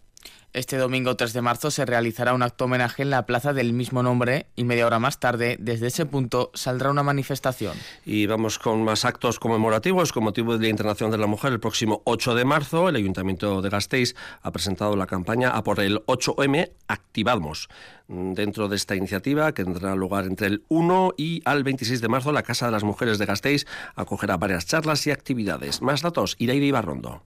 Este 0.51 0.77
domingo 0.77 1.15
3 1.15 1.33
de 1.33 1.41
marzo 1.43 1.69
se 1.69 1.85
realizará 1.85 2.33
un 2.33 2.41
acto 2.41 2.65
homenaje 2.65 3.03
en 3.03 3.11
la 3.11 3.27
plaza 3.27 3.53
del 3.53 3.71
mismo 3.71 4.01
nombre 4.01 4.47
y 4.55 4.63
media 4.63 4.87
hora 4.87 4.97
más 4.97 5.19
tarde, 5.19 5.57
desde 5.59 5.87
ese 5.87 6.07
punto, 6.07 6.49
saldrá 6.55 6.89
una 6.89 7.03
manifestación. 7.03 7.77
Y 8.03 8.25
vamos 8.25 8.57
con 8.57 8.83
más 8.83 9.05
actos 9.05 9.39
conmemorativos. 9.39 10.11
Con 10.11 10.23
motivo 10.23 10.53
del 10.53 10.61
Día 10.61 10.71
Internacional 10.71 11.11
de 11.11 11.19
la 11.19 11.27
Mujer, 11.27 11.53
el 11.53 11.59
próximo 11.59 12.01
8 12.05 12.33
de 12.33 12.45
marzo, 12.45 12.89
el 12.89 12.95
Ayuntamiento 12.95 13.61
de 13.61 13.69
Gasteiz 13.69 14.15
ha 14.41 14.51
presentado 14.51 14.95
la 14.95 15.05
campaña 15.05 15.51
A 15.51 15.63
por 15.63 15.79
el 15.79 16.03
8M 16.07 16.71
Activamos. 16.87 17.69
Dentro 18.07 18.67
de 18.67 18.75
esta 18.75 18.95
iniciativa, 18.95 19.53
que 19.53 19.63
tendrá 19.63 19.93
lugar 19.93 20.25
entre 20.25 20.47
el 20.47 20.63
1 20.69 21.13
y 21.15 21.43
al 21.45 21.63
26 21.63 22.01
de 22.01 22.07
marzo, 22.07 22.31
la 22.31 22.41
Casa 22.41 22.65
de 22.65 22.71
las 22.71 22.83
Mujeres 22.83 23.19
de 23.19 23.27
Gasteiz 23.27 23.67
acogerá 23.95 24.35
varias 24.37 24.65
charlas 24.65 25.05
y 25.05 25.11
actividades. 25.11 25.83
Más 25.83 26.01
datos, 26.01 26.35
Iraide 26.39 26.65
Ibarrondo. 26.65 27.21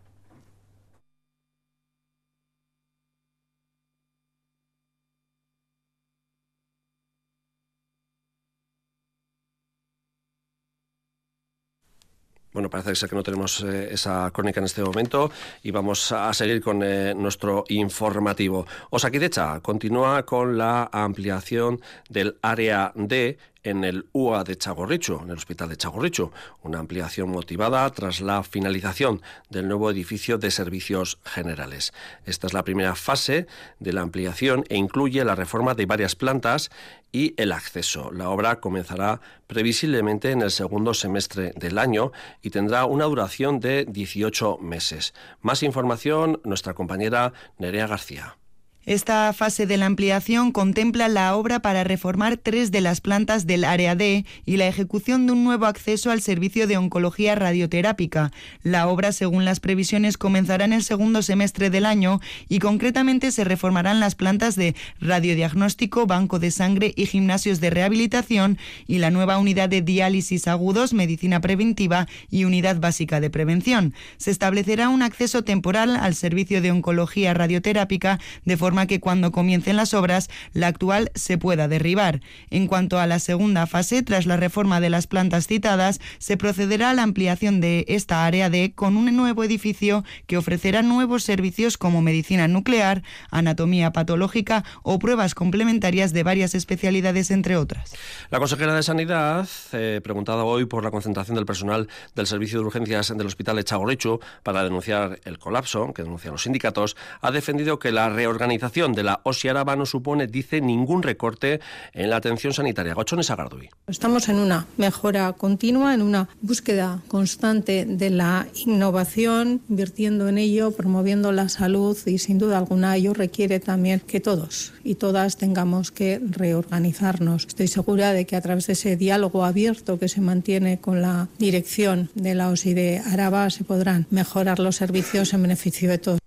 Bueno, 12.63 12.71
parece 12.71 12.95
ser 12.95 13.09
que 13.09 13.15
no 13.17 13.23
tenemos 13.23 13.61
eh, 13.61 13.89
esa 13.91 14.31
crónica 14.31 14.61
en 14.61 14.67
este 14.67 14.81
momento 14.81 15.29
y 15.63 15.71
vamos 15.71 16.13
a 16.13 16.33
seguir 16.33 16.61
con 16.61 16.81
eh, 16.81 17.13
nuestro 17.13 17.65
informativo. 17.67 18.65
Osakidecha 18.89 19.59
continúa 19.59 20.23
con 20.25 20.57
la 20.57 20.89
ampliación 20.93 21.81
del 22.07 22.37
área 22.41 22.93
D 22.95 23.37
en 23.63 23.83
el 23.83 24.07
UA 24.11 24.43
de 24.43 24.57
Chagorricho, 24.57 25.21
en 25.23 25.29
el 25.29 25.37
Hospital 25.37 25.69
de 25.69 25.77
Chagorricho, 25.77 26.31
una 26.61 26.79
ampliación 26.79 27.29
motivada 27.29 27.89
tras 27.91 28.21
la 28.21 28.43
finalización 28.43 29.21
del 29.49 29.67
nuevo 29.67 29.89
edificio 29.89 30.37
de 30.37 30.51
servicios 30.51 31.19
generales. 31.23 31.93
Esta 32.25 32.47
es 32.47 32.53
la 32.53 32.63
primera 32.63 32.95
fase 32.95 33.47
de 33.79 33.93
la 33.93 34.01
ampliación 34.01 34.65
e 34.69 34.77
incluye 34.77 35.23
la 35.23 35.35
reforma 35.35 35.73
de 35.73 35.85
varias 35.85 36.15
plantas 36.15 36.69
y 37.11 37.33
el 37.37 37.51
acceso. 37.51 38.11
La 38.11 38.29
obra 38.29 38.59
comenzará 38.59 39.21
previsiblemente 39.47 40.31
en 40.31 40.41
el 40.41 40.51
segundo 40.51 40.93
semestre 40.93 41.53
del 41.55 41.77
año 41.77 42.11
y 42.41 42.49
tendrá 42.49 42.85
una 42.85 43.05
duración 43.05 43.59
de 43.59 43.85
18 43.85 44.57
meses. 44.57 45.13
Más 45.41 45.63
información, 45.63 46.41
nuestra 46.43 46.73
compañera 46.73 47.33
Nerea 47.57 47.87
García. 47.87 48.37
Esta 48.85 49.31
fase 49.31 49.65
de 49.65 49.77
la 49.77 49.85
ampliación 49.85 50.51
contempla 50.51 51.07
la 51.07 51.37
obra 51.37 51.61
para 51.61 51.85
reformar 51.85 52.35
tres 52.35 52.69
de 52.69 52.81
las 52.81 52.99
plantas 52.99 53.47
del 53.47 53.63
área 53.63 53.95
D 53.95 54.25
y 54.45 54.57
la 54.57 54.67
ejecución 54.67 55.25
de 55.25 55.31
un 55.31 55.45
nuevo 55.45 55.67
acceso 55.67 56.11
al 56.11 56.19
servicio 56.19 56.67
de 56.67 56.75
oncología 56.75 57.33
radioterápica. 57.35 58.33
La 58.61 58.89
obra, 58.89 59.13
según 59.13 59.45
las 59.45 59.61
previsiones, 59.61 60.17
comenzará 60.17 60.65
en 60.65 60.73
el 60.73 60.83
segundo 60.83 61.21
semestre 61.21 61.69
del 61.69 61.85
año 61.85 62.19
y 62.49 62.59
concretamente 62.59 63.31
se 63.31 63.45
reformarán 63.45 64.01
las 64.01 64.15
plantas 64.15 64.57
de 64.57 64.75
radiodiagnóstico, 64.99 66.05
banco 66.05 66.39
de 66.39 66.51
sangre 66.51 66.91
y 66.97 67.05
gimnasios 67.05 67.61
de 67.61 67.69
rehabilitación 67.69 68.57
y 68.85 68.97
la 68.97 69.11
nueva 69.11 69.37
unidad 69.37 69.69
de 69.69 69.81
diálisis 69.81 70.45
agudos, 70.49 70.91
medicina 70.93 71.39
preventiva 71.39 72.09
y 72.29 72.43
unidad 72.43 72.81
básica 72.81 73.21
de 73.21 73.29
prevención. 73.29 73.93
Se 74.17 74.29
establecerá 74.29 74.89
un 74.89 75.03
acceso 75.03 75.45
temporal 75.45 75.95
al 75.95 76.15
servicio 76.15 76.61
de 76.61 76.71
oncología 76.71 77.33
radioterápica 77.33 78.19
de 78.43 78.57
forma 78.57 78.72
que 78.87 78.99
cuando 78.99 79.31
comiencen 79.31 79.77
las 79.77 79.93
obras, 79.93 80.29
la 80.53 80.67
actual 80.67 81.11
se 81.15 81.37
pueda 81.37 81.67
derribar. 81.67 82.21
En 82.49 82.67
cuanto 82.67 82.99
a 82.99 83.07
la 83.07 83.19
segunda 83.19 83.67
fase, 83.67 84.01
tras 84.01 84.25
la 84.25 84.37
reforma 84.37 84.79
de 84.79 84.89
las 84.89 85.07
plantas 85.07 85.47
citadas, 85.47 85.99
se 86.17 86.37
procederá 86.37 86.89
a 86.89 86.93
la 86.93 87.03
ampliación 87.03 87.61
de 87.61 87.85
esta 87.87 88.25
área 88.25 88.49
D 88.49 88.73
con 88.75 88.97
un 88.97 89.15
nuevo 89.15 89.43
edificio 89.43 90.03
que 90.27 90.37
ofrecerá 90.37 90.81
nuevos 90.81 91.23
servicios 91.23 91.77
como 91.77 92.01
medicina 92.01 92.47
nuclear, 92.47 93.03
anatomía 93.29 93.91
patológica 93.91 94.63
o 94.81 94.99
pruebas 94.99 95.35
complementarias 95.35 96.13
de 96.13 96.23
varias 96.23 96.55
especialidades, 96.55 97.29
entre 97.31 97.55
otras. 97.55 97.93
La 98.31 98.39
consejera 98.39 98.73
de 98.75 98.83
Sanidad, 98.83 99.47
eh, 99.73 100.01
preguntada 100.03 100.43
hoy 100.43 100.65
por 100.65 100.83
la 100.83 100.91
concentración 100.91 101.35
del 101.35 101.45
personal 101.45 101.87
del 102.15 102.27
Servicio 102.27 102.59
de 102.59 102.65
Urgencias 102.65 103.13
del 103.15 103.27
Hospital 103.27 103.57
de 103.57 103.63
Chagorrichu 103.63 104.19
para 104.41 104.63
denunciar 104.63 105.19
el 105.25 105.37
colapso 105.37 105.93
que 105.93 106.03
denuncian 106.03 106.33
los 106.33 106.43
sindicatos, 106.43 106.95
ha 107.21 107.31
defendido 107.31 107.79
que 107.79 107.91
la 107.91 108.09
reorganización 108.09 108.62
de 108.71 109.03
la 109.03 109.19
OSI 109.23 109.49
Araba 109.49 109.75
no 109.75 109.85
supone, 109.85 110.25
dice, 110.25 110.61
ningún 110.61 111.03
recorte 111.03 111.59
en 111.91 112.09
la 112.09 112.15
atención 112.15 112.53
sanitaria. 112.53 112.93
Gochones 112.93 113.29
Agardui. 113.29 113.69
Estamos 113.87 114.29
en 114.29 114.37
una 114.37 114.67
mejora 114.77 115.33
continua, 115.33 115.93
en 115.93 116.01
una 116.01 116.29
búsqueda 116.41 117.01
constante 117.09 117.85
de 117.85 118.09
la 118.09 118.47
innovación, 118.65 119.61
invirtiendo 119.67 120.29
en 120.29 120.37
ello, 120.37 120.71
promoviendo 120.71 121.33
la 121.33 121.49
salud 121.49 121.97
y 122.05 122.19
sin 122.19 122.37
duda 122.37 122.57
alguna 122.57 122.95
ello 122.95 123.13
requiere 123.13 123.59
también 123.59 123.99
que 123.99 124.21
todos 124.21 124.73
y 124.83 124.95
todas 124.95 125.35
tengamos 125.35 125.91
que 125.91 126.21
reorganizarnos. 126.23 127.45
Estoy 127.47 127.67
segura 127.67 128.13
de 128.13 128.25
que 128.25 128.37
a 128.37 128.41
través 128.41 128.67
de 128.67 128.73
ese 128.73 128.95
diálogo 128.95 129.43
abierto 129.43 129.99
que 129.99 130.07
se 130.07 130.21
mantiene 130.21 130.79
con 130.79 131.01
la 131.01 131.27
dirección 131.37 132.09
de 132.15 132.33
la 132.33 132.49
OSI 132.49 132.73
de 132.73 132.99
Araba 132.99 133.49
se 133.49 133.65
podrán 133.65 134.07
mejorar 134.09 134.59
los 134.59 134.77
servicios 134.77 135.33
en 135.33 135.41
beneficio 135.41 135.89
de 135.89 135.97
todos. 135.97 136.22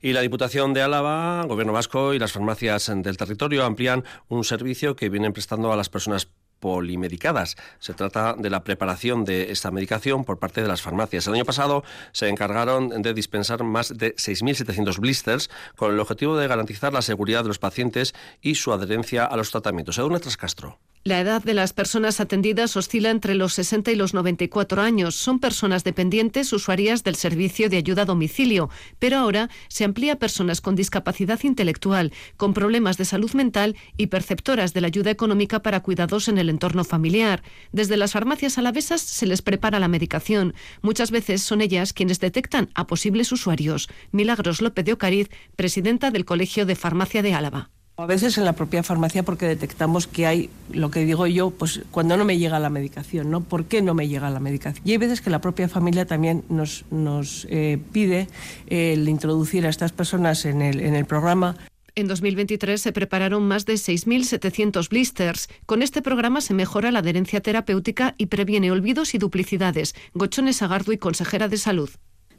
Y 0.00 0.12
la 0.12 0.20
Diputación 0.20 0.74
de 0.74 0.82
Álava, 0.82 1.44
Gobierno 1.44 1.72
Vasco 1.72 2.14
y 2.14 2.18
las 2.18 2.32
farmacias 2.32 2.90
del 2.94 3.16
territorio 3.16 3.64
amplían 3.64 4.04
un 4.28 4.44
servicio 4.44 4.96
que 4.96 5.08
vienen 5.08 5.32
prestando 5.32 5.72
a 5.72 5.76
las 5.76 5.88
personas 5.88 6.28
polimedicadas. 6.60 7.56
Se 7.78 7.94
trata 7.94 8.34
de 8.34 8.50
la 8.50 8.64
preparación 8.64 9.24
de 9.24 9.52
esta 9.52 9.70
medicación 9.70 10.24
por 10.24 10.38
parte 10.38 10.62
de 10.62 10.68
las 10.68 10.82
farmacias. 10.82 11.26
El 11.26 11.34
año 11.34 11.44
pasado 11.44 11.84
se 12.12 12.28
encargaron 12.28 13.02
de 13.02 13.14
dispensar 13.14 13.62
más 13.64 13.96
de 13.96 14.14
6.700 14.16 14.98
blisters 14.98 15.50
con 15.76 15.92
el 15.92 16.00
objetivo 16.00 16.36
de 16.36 16.48
garantizar 16.48 16.92
la 16.92 17.02
seguridad 17.02 17.42
de 17.42 17.48
los 17.48 17.58
pacientes 17.58 18.14
y 18.40 18.56
su 18.56 18.72
adherencia 18.72 19.24
a 19.24 19.36
los 19.36 19.50
tratamientos. 19.50 19.98
Edurne 19.98 20.20
Trascastro. 20.20 20.78
La 21.04 21.20
edad 21.20 21.42
de 21.42 21.54
las 21.54 21.72
personas 21.72 22.18
atendidas 22.20 22.76
oscila 22.76 23.10
entre 23.10 23.34
los 23.34 23.54
60 23.54 23.92
y 23.92 23.94
los 23.94 24.14
94 24.14 24.82
años. 24.82 25.14
Son 25.14 25.38
personas 25.38 25.84
dependientes, 25.84 26.52
usuarias 26.52 27.04
del 27.04 27.14
servicio 27.14 27.70
de 27.70 27.76
ayuda 27.76 28.02
a 28.02 28.04
domicilio, 28.04 28.68
pero 28.98 29.18
ahora 29.18 29.48
se 29.68 29.84
amplía 29.84 30.14
a 30.14 30.18
personas 30.18 30.60
con 30.60 30.74
discapacidad 30.74 31.40
intelectual, 31.44 32.12
con 32.36 32.52
problemas 32.52 32.98
de 32.98 33.04
salud 33.04 33.32
mental 33.32 33.76
y 33.96 34.08
perceptoras 34.08 34.74
de 34.74 34.80
la 34.80 34.88
ayuda 34.88 35.10
económica 35.10 35.62
para 35.62 35.80
cuidados 35.80 36.28
en 36.28 36.36
el 36.36 36.50
entorno 36.50 36.84
familiar. 36.84 37.42
Desde 37.70 37.96
las 37.96 38.12
farmacias 38.12 38.58
alavesas 38.58 39.00
se 39.00 39.26
les 39.26 39.40
prepara 39.40 39.78
la 39.78 39.88
medicación. 39.88 40.52
Muchas 40.82 41.12
veces 41.12 41.42
son 41.42 41.60
ellas 41.60 41.92
quienes 41.92 42.18
detectan 42.18 42.70
a 42.74 42.88
posibles 42.88 43.30
usuarios. 43.30 43.88
Milagros 44.10 44.60
López 44.60 44.84
de 44.84 44.94
Ocariz, 44.94 45.28
presidenta 45.54 46.10
del 46.10 46.24
Colegio 46.24 46.66
de 46.66 46.74
Farmacia 46.74 47.22
de 47.22 47.34
Álava. 47.34 47.70
A 47.98 48.06
veces 48.06 48.38
en 48.38 48.44
la 48.44 48.52
propia 48.52 48.84
farmacia 48.84 49.24
porque 49.24 49.46
detectamos 49.46 50.06
que 50.06 50.24
hay, 50.24 50.50
lo 50.70 50.88
que 50.92 51.04
digo 51.04 51.26
yo, 51.26 51.50
pues 51.50 51.80
cuando 51.90 52.16
no 52.16 52.24
me 52.24 52.38
llega 52.38 52.60
la 52.60 52.70
medicación, 52.70 53.28
¿no? 53.28 53.40
¿Por 53.40 53.64
qué 53.64 53.82
no 53.82 53.92
me 53.92 54.06
llega 54.06 54.30
la 54.30 54.38
medicación? 54.38 54.86
Y 54.86 54.92
hay 54.92 54.98
veces 54.98 55.20
que 55.20 55.30
la 55.30 55.40
propia 55.40 55.68
familia 55.68 56.06
también 56.06 56.44
nos, 56.48 56.84
nos 56.92 57.48
eh, 57.50 57.76
pide 57.90 58.28
el 58.68 59.08
introducir 59.08 59.66
a 59.66 59.68
estas 59.68 59.90
personas 59.90 60.44
en 60.44 60.62
el, 60.62 60.78
en 60.78 60.94
el 60.94 61.06
programa. 61.06 61.56
En 61.96 62.06
2023 62.06 62.80
se 62.80 62.92
prepararon 62.92 63.42
más 63.48 63.66
de 63.66 63.74
6.700 63.74 64.88
blisters. 64.90 65.48
Con 65.66 65.82
este 65.82 66.00
programa 66.00 66.40
se 66.40 66.54
mejora 66.54 66.92
la 66.92 67.00
adherencia 67.00 67.40
terapéutica 67.40 68.14
y 68.16 68.26
previene 68.26 68.70
olvidos 68.70 69.12
y 69.16 69.18
duplicidades. 69.18 69.96
Gochones 70.14 70.62
Agardo 70.62 70.92
y 70.92 70.98
consejera 70.98 71.48
de 71.48 71.56
Salud. 71.56 71.90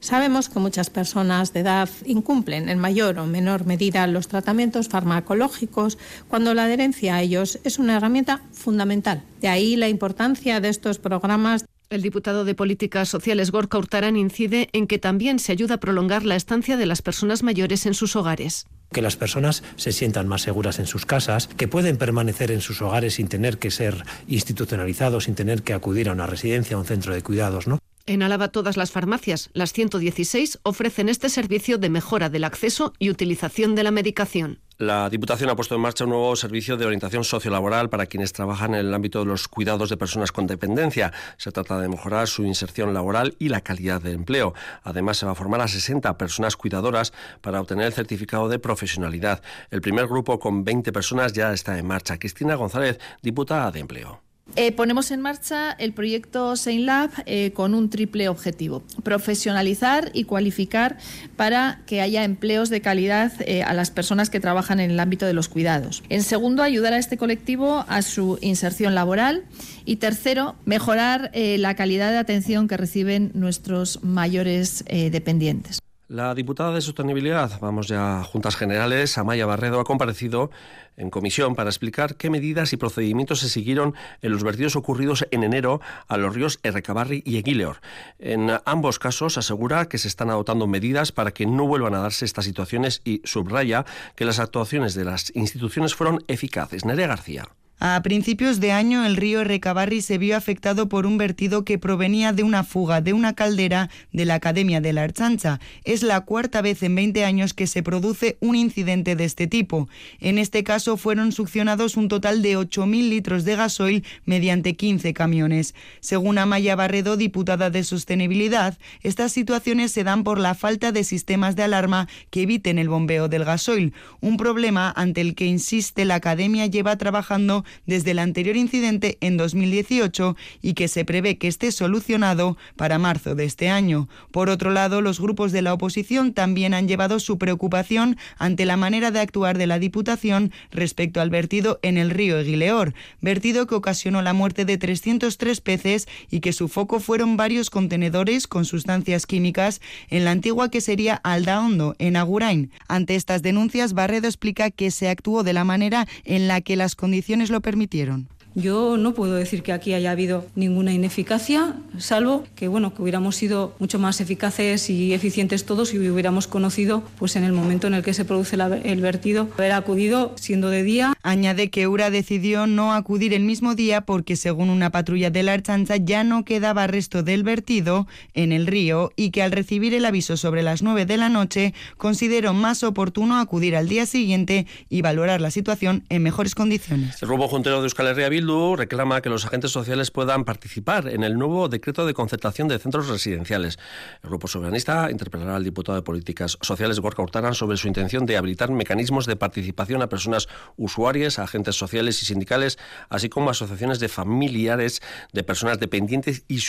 Sabemos 0.02 0.48
que 0.48 0.60
muchas 0.60 0.90
personas 0.90 1.52
de 1.52 1.60
edad 1.60 1.90
incumplen 2.06 2.70
en 2.70 2.80
mayor 2.80 3.20
o 3.20 3.26
menor 3.26 3.66
medida 3.66 4.08
los 4.08 4.30
tratamientos 4.30 4.88
farmacológicos 4.88 5.98
cuando 6.30 6.54
la 6.54 6.64
adherencia 6.64 7.16
a 7.16 7.22
ellos 7.22 7.60
es 7.66 7.80
una 7.80 7.98
herramienta 7.98 8.42
fundamental. 8.54 9.24
De 9.42 9.50
ahí 9.50 9.76
la 9.76 9.90
importancia 9.90 10.62
de 10.62 10.70
estos 10.70 11.00
programas. 11.00 11.66
El 11.90 12.02
diputado 12.02 12.46
de 12.46 12.56
Políticas 12.56 13.10
Sociales 13.10 13.52
Gorka 13.52 13.78
Hurtarán 13.78 14.16
incide 14.16 14.70
en 14.74 14.86
que 14.86 15.00
también 15.00 15.40
se 15.40 15.52
ayuda 15.52 15.76
a 15.76 15.80
prolongar 15.80 16.24
la 16.24 16.36
estancia 16.36 16.78
de 16.78 16.86
las 16.86 17.02
personas 17.02 17.42
mayores 17.44 17.86
en 17.86 17.94
sus 17.94 18.16
hogares 18.16 18.68
que 18.92 19.02
las 19.04 19.18
personas 19.18 19.64
se 19.76 19.92
sientan 19.92 20.28
más 20.28 20.42
seguras 20.42 20.80
en 20.80 20.88
sus 20.88 21.06
casas, 21.06 21.48
que 21.48 21.68
pueden 21.68 21.98
permanecer 21.98 22.50
en 22.50 22.60
sus 22.60 22.82
hogares 22.82 23.14
sin 23.14 23.28
tener 23.28 23.60
que 23.60 23.70
ser 23.70 24.04
institucionalizados, 24.28 25.26
sin 25.26 25.36
tener 25.36 25.62
que 25.62 25.74
acudir 25.74 26.10
a 26.10 26.14
una 26.14 26.26
residencia, 26.26 26.76
a 26.76 26.80
un 26.80 26.86
centro 26.86 27.14
de 27.14 27.22
cuidados, 27.22 27.68
¿no? 27.68 27.78
En 28.10 28.24
Álava 28.24 28.48
todas 28.48 28.76
las 28.76 28.90
farmacias, 28.90 29.52
las 29.54 29.72
116, 29.72 30.62
ofrecen 30.64 31.10
este 31.10 31.30
servicio 31.30 31.78
de 31.78 31.92
mejora 31.92 32.28
del 32.32 32.44
acceso 32.44 32.92
y 32.98 33.12
utilización 33.12 33.76
de 33.76 33.84
la 33.84 33.92
medicación. 33.92 34.62
La 34.80 35.12
Diputación 35.12 35.52
ha 35.52 35.56
puesto 35.56 35.76
en 35.76 35.82
marcha 35.82 36.06
un 36.06 36.10
nuevo 36.10 36.36
servicio 36.36 36.76
de 36.76 36.88
orientación 36.88 37.24
sociolaboral 37.24 37.92
para 37.92 38.08
quienes 38.08 38.34
trabajan 38.34 38.74
en 38.74 38.80
el 38.88 38.94
ámbito 38.96 39.20
de 39.20 39.26
los 39.28 39.48
cuidados 39.48 39.92
de 39.92 39.98
personas 39.98 40.32
con 40.32 40.48
dependencia. 40.48 41.14
Se 41.38 41.52
trata 41.52 41.80
de 41.80 41.88
mejorar 41.88 42.28
su 42.28 42.46
inserción 42.46 42.96
laboral 42.96 43.36
y 43.38 43.50
la 43.50 43.62
calidad 43.62 44.02
de 44.02 44.14
empleo. 44.14 44.56
Además, 44.82 45.18
se 45.18 45.28
va 45.28 45.34
a 45.34 45.36
formar 45.36 45.62
a 45.62 45.68
60 45.68 46.18
personas 46.18 46.56
cuidadoras 46.56 47.14
para 47.42 47.62
obtener 47.62 47.86
el 47.86 47.94
certificado 47.94 48.50
de 48.50 48.58
profesionalidad. 48.58 49.44
El 49.70 49.82
primer 49.82 50.08
grupo 50.08 50.40
con 50.40 50.64
20 50.64 50.92
personas 50.92 51.34
ya 51.34 51.54
está 51.54 51.78
en 51.78 51.86
marcha. 51.86 52.18
Cristina 52.18 52.56
González, 52.56 53.00
diputada 53.22 53.70
de 53.70 53.82
Empleo. 53.82 54.29
Eh, 54.56 54.72
ponemos 54.72 55.12
en 55.12 55.22
marcha 55.22 55.72
el 55.72 55.94
proyecto 55.94 56.56
SainLab 56.56 57.12
eh, 57.26 57.52
con 57.54 57.74
un 57.74 57.90
triple 57.90 58.30
objetivo. 58.30 58.84
Profesionalizar 59.04 60.12
y 60.14 60.24
cualificar 60.24 60.98
para 61.36 61.82
que 61.86 62.02
haya 62.02 62.24
empleos 62.24 62.70
de 62.70 62.82
calidad 62.82 63.32
eh, 63.42 63.64
a 63.64 63.74
las 63.74 63.92
personas 63.92 64.30
que 64.30 64.40
trabajan 64.40 64.80
en 64.80 64.92
el 64.92 65.00
ámbito 65.00 65.26
de 65.26 65.34
los 65.34 65.50
cuidados. 65.50 66.04
En 66.10 66.24
segundo, 66.24 66.64
ayudar 66.64 66.94
a 66.94 66.98
este 66.98 67.18
colectivo 67.18 67.86
a 67.88 68.02
su 68.02 68.38
inserción 68.42 68.96
laboral. 68.96 69.44
Y 69.86 69.96
tercero, 69.96 70.56
mejorar 70.66 71.32
la 71.34 71.76
calidad 71.76 72.12
de 72.12 72.20
atención 72.20 72.68
que 72.68 72.78
reciben 72.78 73.32
nuestros 73.34 74.04
mayores 74.04 74.84
dependientes. 74.86 75.80
La 76.10 76.34
diputada 76.34 76.74
de 76.74 76.82
Sostenibilidad, 76.82 77.60
vamos 77.62 77.88
ya 77.88 78.22
a 78.22 78.24
Juntas 78.24 78.56
Generales, 78.56 79.16
Amaya 79.20 79.46
Barredo, 79.46 79.80
ha 79.80 79.84
comparecido 79.84 80.50
en 80.98 81.12
comisión 81.12 81.54
para 81.54 81.70
explicar 81.70 82.16
qué 82.16 82.32
medidas 82.32 82.74
y 82.74 82.78
procedimientos 82.78 83.42
se 83.42 83.48
siguieron 83.48 83.94
en 84.24 84.32
los 84.32 84.44
vertidos 84.44 84.76
ocurridos 84.76 85.28
en 85.30 85.44
enero 85.44 85.82
a 86.08 86.18
los 86.18 86.34
ríos 86.34 86.60
Errecabarri 86.64 87.22
y 87.28 87.38
Eguileor. 87.38 87.82
En 88.18 88.50
ambos 88.66 88.98
casos 88.98 89.38
asegura 89.38 89.86
que 89.86 90.00
se 90.00 90.08
están 90.08 90.32
adoptando 90.32 90.66
medidas 90.66 91.12
para 91.12 91.30
que 91.30 91.46
no 91.46 91.68
vuelvan 91.68 91.94
a 91.94 92.00
darse 92.00 92.26
estas 92.26 92.46
situaciones 92.46 93.02
y 93.06 93.22
subraya 93.24 93.86
que 94.16 94.26
las 94.26 94.40
actuaciones 94.40 94.96
de 94.96 95.06
las 95.06 95.32
instituciones 95.36 95.94
fueron 95.94 96.24
eficaces. 96.28 96.86
Nerea 96.86 97.06
García. 97.06 97.50
A 97.82 98.02
principios 98.04 98.60
de 98.60 98.74
año, 98.74 99.06
el 99.06 99.16
río 99.16 99.46
Recabarri 99.46 100.02
se 100.02 100.18
vio 100.18 100.36
afectado 100.36 100.90
por 100.90 101.06
un 101.06 101.18
vertido 101.18 101.64
que 101.64 101.78
provenía 101.78 102.34
de 102.34 102.44
una 102.44 102.66
fuga 102.66 103.00
de 103.00 103.14
una 103.14 103.36
caldera 103.36 103.90
de 104.12 104.26
la 104.26 104.34
Academia 104.34 104.82
de 104.82 104.92
la 104.92 105.04
Archancha. 105.04 105.62
Es 105.86 106.04
la 106.04 106.20
cuarta 106.20 106.62
vez 106.62 106.84
en 106.84 106.94
20 106.96 107.24
años 107.24 107.54
que 107.54 107.68
se 107.68 107.82
produce 107.82 108.38
un 108.42 108.58
incidente 108.58 109.16
de 109.16 109.24
este 109.24 109.48
tipo. 109.48 109.88
En 110.20 110.40
este 110.40 110.66
caso, 110.66 110.98
fueron 110.98 111.32
succionados 111.32 111.96
un 111.96 112.10
total 112.10 112.42
de 112.42 112.58
8.000 112.58 113.08
litros 113.08 113.46
de 113.46 113.56
gasoil 113.56 114.04
mediante 114.26 114.76
15 114.76 115.14
camiones. 115.14 115.74
Según 116.02 116.38
Amaya 116.38 116.76
Barredo, 116.76 117.16
diputada 117.16 117.70
de 117.70 117.86
Sostenibilidad, 117.86 118.78
estas 119.04 119.32
situaciones 119.32 119.94
se 119.94 120.04
dan 120.04 120.26
por 120.26 120.38
la 120.38 120.54
falta 120.54 120.92
de 120.92 121.06
sistemas 121.06 121.56
de 121.56 121.64
alarma 121.64 122.10
que 122.30 122.42
eviten 122.42 122.78
el 122.78 122.90
bombeo 122.90 123.30
del 123.30 123.46
gasoil, 123.46 123.94
un 124.20 124.36
problema 124.36 124.94
ante 124.98 125.22
el 125.22 125.34
que 125.34 125.46
insiste 125.46 126.04
la 126.04 126.16
Academia 126.16 126.66
lleva 126.66 126.98
trabajando 126.98 127.64
desde 127.86 128.12
el 128.12 128.20
anterior 128.20 128.56
incidente 128.56 129.18
en 129.22 129.38
2018 129.38 130.36
y 130.62 130.74
que 130.74 130.88
se 130.88 131.06
prevé 131.06 131.38
que 131.38 131.48
esté 131.48 131.72
solucionado 131.72 132.58
para 132.76 133.00
marzo 133.00 133.36
de 133.36 133.46
este 133.46 133.70
año. 133.70 134.10
Por 134.32 134.50
otro 134.50 134.72
lado, 134.72 135.02
los 135.02 135.20
grupos 135.20 135.52
de 135.52 135.62
la 135.62 135.74
oposición 135.74 136.34
también 136.34 136.74
han 136.74 136.88
llevado 136.88 137.20
su 137.20 137.38
preocupación 137.38 138.18
ante 138.38 138.66
la 138.66 138.78
manera 138.78 139.12
de 139.12 139.20
actuar 139.20 139.58
de 139.58 139.68
la 139.68 139.80
Diputación 139.80 140.52
respecto 140.72 141.22
al 141.22 141.30
vertido 141.30 141.80
en 141.82 141.98
el 141.98 142.10
río 142.10 142.40
Eguileor, 142.40 142.94
vertido 143.22 143.68
que 143.68 143.76
ocasionó 143.76 144.22
la 144.22 144.34
muerte 144.34 144.66
de 144.66 144.78
303 144.78 145.62
peces 145.62 146.08
y 146.30 146.40
que 146.40 146.54
su 146.54 146.68
foco 146.68 147.00
fueron 147.00 147.38
varios 147.38 147.70
contenedores 147.70 148.48
con 148.48 148.66
sustancias 148.66 149.26
químicas 149.26 149.82
en 150.10 150.26
la 150.26 150.32
antigua 150.32 150.70
que 150.70 150.82
sería 150.82 151.16
Aldaondo, 151.16 151.96
en 152.00 152.16
Agurain. 152.16 152.72
Ante 152.88 153.16
estas 153.16 153.42
denuncias, 153.42 153.94
Barredo 153.94 154.28
explica 154.28 154.72
que 154.72 154.92
se 154.92 155.10
actuó 155.10 155.44
de 155.44 155.54
la 155.54 155.64
manera 155.64 156.08
en 156.24 156.48
la 156.48 156.62
que 156.62 156.76
las 156.76 156.96
condiciones 156.96 157.50
lo 157.60 157.62
permitieron. 157.62 158.30
Yo 158.62 158.98
no 158.98 159.14
puedo 159.14 159.36
decir 159.36 159.64
que 159.64 159.72
aquí 159.72 159.94
haya 159.94 160.12
habido 160.12 160.46
ninguna 160.56 160.92
ineficacia, 160.92 161.76
salvo 161.98 162.44
que 162.56 162.68
bueno, 162.68 162.94
que 162.94 163.02
hubiéramos 163.02 163.36
sido 163.36 163.74
mucho 163.80 164.00
más 164.00 164.20
eficaces 164.20 164.90
y 164.90 165.14
eficientes 165.14 165.66
todos 165.66 165.90
si 165.90 166.00
hubiéramos 166.00 166.48
conocido 166.48 167.04
pues 167.18 167.36
en 167.36 167.44
el 167.44 167.54
momento 167.54 167.88
en 167.88 167.94
el 167.94 168.04
que 168.04 168.14
se 168.14 168.26
produce 168.26 168.58
el 168.84 169.02
vertido 169.02 169.48
haber 169.58 169.72
acudido 169.72 170.34
siendo 170.36 170.70
de 170.70 170.84
día. 170.84 171.14
Añade 171.24 171.70
que 171.70 171.88
Ura 171.88 172.10
decidió 172.10 172.68
no 172.68 172.94
acudir 172.94 173.34
el 173.34 173.44
mismo 173.44 173.76
día 173.76 174.02
porque 174.02 174.36
según 174.36 174.70
una 174.70 174.90
patrulla 174.90 175.30
de 175.30 175.44
la 175.44 175.54
Archanza 175.54 175.96
ya 175.98 176.24
no 176.24 176.44
quedaba 176.44 176.88
resto 176.88 177.24
del 177.24 177.44
vertido 177.44 178.08
en 178.34 178.52
el 178.52 178.68
río 178.68 179.12
y 179.16 179.32
que 179.32 179.42
al 179.42 179.52
recibir 179.52 179.94
el 179.94 180.06
aviso 180.06 180.36
sobre 180.36 180.64
las 180.64 180.82
9 180.82 181.06
de 181.06 181.18
la 181.18 181.30
noche 181.30 181.74
consideró 181.98 182.54
más 182.54 182.84
oportuno 182.84 183.40
acudir 183.40 183.76
al 183.76 183.88
día 183.88 184.06
siguiente 184.06 184.68
y 184.90 185.02
valorar 185.02 185.40
la 185.40 185.52
situación 185.52 186.04
en 186.10 186.24
mejores 186.24 186.56
condiciones. 186.56 187.22
El 187.22 187.30
rumbo 187.30 187.48
juntero 187.48 187.78
de 187.78 187.84
Euskal 187.84 188.08
Herria 188.08 188.30
Bildu 188.30 188.49
reclama 188.50 189.22
que 189.22 189.30
los 189.30 189.46
agentes 189.46 189.72
sociales 189.72 190.10
puedan 190.10 190.44
participar 190.44 191.08
en 191.08 191.24
el 191.24 191.38
nuevo 191.38 191.70
decreto 191.70 192.06
de 192.06 192.16
concertación 192.16 192.68
de 192.68 192.80
centros 192.80 193.08
residenciales. 193.08 193.78
El 194.24 194.30
grupo 194.30 194.48
soberanista 194.48 195.12
interpelará 195.12 195.56
al 195.56 195.64
diputado 195.64 195.96
de 195.96 196.02
Políticas 196.02 196.58
Sociales, 196.62 197.00
Gorka 197.00 197.22
Hurtaran, 197.22 197.54
sobre 197.54 197.78
su 197.78 197.88
intención 197.88 198.26
de 198.26 198.38
habilitar 198.38 198.72
mecanismos 198.72 199.28
de 199.28 199.36
participación 199.36 200.02
a 200.02 200.10
personas 200.10 200.48
usuarias, 200.78 201.38
agentes 201.38 201.76
sociales 201.76 202.24
y 202.24 202.26
sindicales, 202.26 202.80
así 203.10 203.30
como 203.30 203.52
asociaciones 203.52 204.00
de 204.00 204.10
familiares 204.10 205.02
de 205.32 205.44
personas 205.44 205.80
dependientes 205.80 206.44
y, 206.48 206.60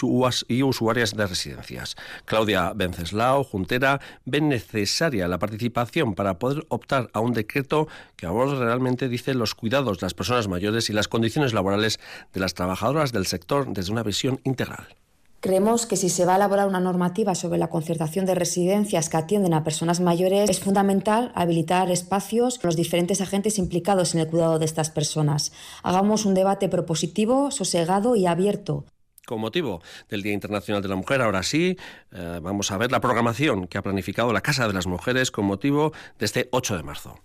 y 0.48 0.62
usuarias 0.62 1.16
de 1.16 1.26
residencias. 1.26 1.96
Claudia 2.26 2.72
Benceslao, 2.74 3.42
Juntera, 3.42 4.00
ven 4.26 4.50
necesaria 4.50 5.28
la 5.28 5.38
participación 5.38 6.14
para 6.14 6.38
poder 6.38 6.66
optar 6.68 7.08
a 7.14 7.20
un 7.20 7.32
decreto 7.32 7.88
que 8.16 8.26
aborde 8.26 8.62
realmente, 8.62 9.08
dice, 9.08 9.32
los 9.32 9.54
cuidados 9.54 9.98
de 9.98 10.04
las 10.04 10.14
personas 10.14 10.46
mayores 10.46 10.90
y 10.90 10.92
las 10.92 11.08
condiciones 11.08 11.54
laborales 11.54 11.59
de 11.62 12.40
las 12.40 12.54
trabajadoras 12.54 13.12
del 13.12 13.26
sector 13.26 13.72
desde 13.72 13.92
una 13.92 14.02
visión 14.02 14.40
integral. 14.44 14.88
Creemos 15.40 15.86
que 15.86 15.96
si 15.96 16.10
se 16.10 16.26
va 16.26 16.34
a 16.34 16.36
elaborar 16.36 16.68
una 16.68 16.80
normativa 16.80 17.34
sobre 17.34 17.58
la 17.58 17.70
concertación 17.70 18.26
de 18.26 18.34
residencias 18.34 19.08
que 19.08 19.16
atienden 19.16 19.54
a 19.54 19.64
personas 19.64 19.98
mayores, 20.00 20.50
es 20.50 20.60
fundamental 20.60 21.32
habilitar 21.34 21.90
espacios 21.90 22.58
con 22.58 22.68
los 22.68 22.76
diferentes 22.76 23.22
agentes 23.22 23.58
implicados 23.58 24.14
en 24.14 24.20
el 24.20 24.26
cuidado 24.26 24.58
de 24.58 24.66
estas 24.66 24.90
personas. 24.90 25.52
Hagamos 25.82 26.26
un 26.26 26.34
debate 26.34 26.68
propositivo, 26.68 27.50
sosegado 27.50 28.16
y 28.16 28.26
abierto. 28.26 28.84
Con 29.26 29.40
motivo 29.40 29.80
del 30.10 30.22
Día 30.22 30.34
Internacional 30.34 30.82
de 30.82 30.88
la 30.88 30.96
Mujer, 30.96 31.22
ahora 31.22 31.42
sí, 31.42 31.78
eh, 32.12 32.40
vamos 32.42 32.70
a 32.70 32.76
ver 32.76 32.92
la 32.92 33.00
programación 33.00 33.66
que 33.66 33.78
ha 33.78 33.82
planificado 33.82 34.34
la 34.34 34.42
Casa 34.42 34.66
de 34.66 34.74
las 34.74 34.86
Mujeres 34.86 35.30
con 35.30 35.46
motivo 35.46 35.92
de 36.18 36.26
este 36.26 36.48
8 36.52 36.76
de 36.76 36.82
marzo. 36.82 37.18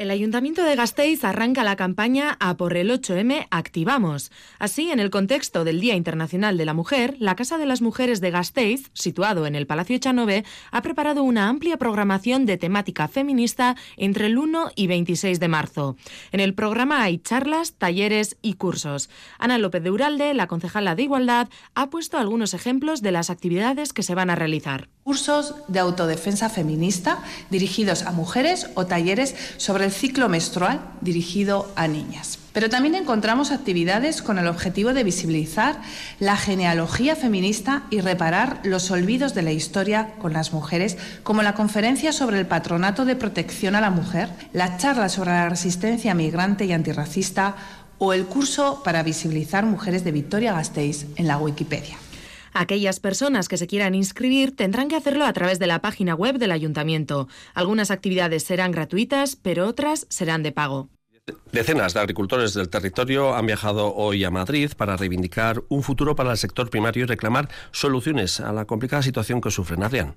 El 0.00 0.10
Ayuntamiento 0.10 0.64
de 0.64 0.76
Gasteiz 0.76 1.24
arranca 1.24 1.62
la 1.62 1.76
campaña 1.76 2.38
A 2.40 2.56
por 2.56 2.78
el 2.78 2.90
8M 2.90 3.46
Activamos. 3.50 4.32
Así, 4.58 4.90
en 4.90 4.98
el 4.98 5.10
contexto 5.10 5.62
del 5.62 5.78
Día 5.78 5.94
Internacional 5.94 6.56
de 6.56 6.64
la 6.64 6.72
Mujer, 6.72 7.16
la 7.18 7.36
Casa 7.36 7.58
de 7.58 7.66
las 7.66 7.82
Mujeres 7.82 8.22
de 8.22 8.30
Gasteiz, 8.30 8.90
situado 8.94 9.44
en 9.44 9.54
el 9.54 9.66
Palacio 9.66 9.98
Chanove, 9.98 10.46
ha 10.70 10.80
preparado 10.80 11.22
una 11.22 11.48
amplia 11.50 11.76
programación 11.76 12.46
de 12.46 12.56
temática 12.56 13.08
feminista 13.08 13.76
entre 13.98 14.24
el 14.24 14.38
1 14.38 14.70
y 14.74 14.86
26 14.86 15.38
de 15.38 15.48
marzo. 15.48 15.96
En 16.32 16.40
el 16.40 16.54
programa 16.54 17.02
hay 17.02 17.18
charlas, 17.18 17.74
talleres 17.74 18.38
y 18.40 18.54
cursos. 18.54 19.10
Ana 19.38 19.58
López 19.58 19.82
de 19.82 19.90
Uralde, 19.90 20.32
la 20.32 20.46
concejala 20.46 20.94
de 20.94 21.02
Igualdad, 21.02 21.50
ha 21.74 21.90
puesto 21.90 22.16
algunos 22.16 22.54
ejemplos 22.54 23.02
de 23.02 23.12
las 23.12 23.28
actividades 23.28 23.92
que 23.92 24.02
se 24.02 24.14
van 24.14 24.30
a 24.30 24.34
realizar. 24.34 24.88
Cursos 25.02 25.56
de 25.68 25.78
autodefensa 25.78 26.48
feminista 26.48 27.18
dirigidos 27.50 28.04
a 28.04 28.12
mujeres 28.12 28.70
o 28.76 28.86
talleres 28.86 29.34
sobre 29.58 29.84
el 29.84 29.89
ciclo 29.90 30.28
menstrual 30.28 30.80
dirigido 31.00 31.70
a 31.76 31.88
niñas. 31.88 32.38
Pero 32.52 32.68
también 32.68 32.96
encontramos 32.96 33.52
actividades 33.52 34.22
con 34.22 34.38
el 34.38 34.48
objetivo 34.48 34.92
de 34.92 35.04
visibilizar 35.04 35.80
la 36.18 36.36
genealogía 36.36 37.14
feminista 37.14 37.84
y 37.90 38.00
reparar 38.00 38.60
los 38.64 38.90
olvidos 38.90 39.34
de 39.34 39.42
la 39.42 39.52
historia 39.52 40.14
con 40.18 40.32
las 40.32 40.52
mujeres, 40.52 40.96
como 41.22 41.42
la 41.42 41.54
conferencia 41.54 42.12
sobre 42.12 42.38
el 42.38 42.46
patronato 42.46 43.04
de 43.04 43.16
protección 43.16 43.76
a 43.76 43.80
la 43.80 43.90
mujer, 43.90 44.28
la 44.52 44.76
charla 44.78 45.08
sobre 45.08 45.30
la 45.30 45.48
resistencia 45.48 46.14
migrante 46.14 46.64
y 46.64 46.72
antirracista 46.72 47.54
o 47.98 48.12
el 48.12 48.24
curso 48.26 48.82
para 48.82 49.02
visibilizar 49.02 49.64
mujeres 49.64 50.02
de 50.04 50.12
Victoria 50.12 50.54
Gasteiz 50.54 51.06
en 51.16 51.28
la 51.28 51.38
Wikipedia. 51.38 51.96
Aquellas 52.52 53.00
personas 53.00 53.48
que 53.48 53.56
se 53.56 53.66
quieran 53.66 53.94
inscribir 53.94 54.54
tendrán 54.56 54.88
que 54.88 54.96
hacerlo 54.96 55.24
a 55.24 55.32
través 55.32 55.58
de 55.58 55.66
la 55.66 55.80
página 55.80 56.14
web 56.14 56.38
del 56.38 56.52
ayuntamiento. 56.52 57.28
Algunas 57.54 57.90
actividades 57.90 58.42
serán 58.42 58.72
gratuitas, 58.72 59.36
pero 59.36 59.66
otras 59.66 60.06
serán 60.08 60.42
de 60.42 60.52
pago. 60.52 60.88
Decenas 61.52 61.94
de 61.94 62.00
agricultores 62.00 62.54
del 62.54 62.68
territorio 62.68 63.34
han 63.36 63.46
viajado 63.46 63.94
hoy 63.94 64.24
a 64.24 64.30
Madrid 64.30 64.72
para 64.76 64.96
reivindicar 64.96 65.62
un 65.68 65.82
futuro 65.82 66.16
para 66.16 66.32
el 66.32 66.38
sector 66.38 66.70
primario 66.70 67.04
y 67.04 67.06
reclamar 67.06 67.48
soluciones 67.72 68.40
a 68.40 68.52
la 68.52 68.64
complicada 68.64 69.02
situación 69.02 69.40
que 69.40 69.50
sufren. 69.50 69.82
Adrián. 69.82 70.16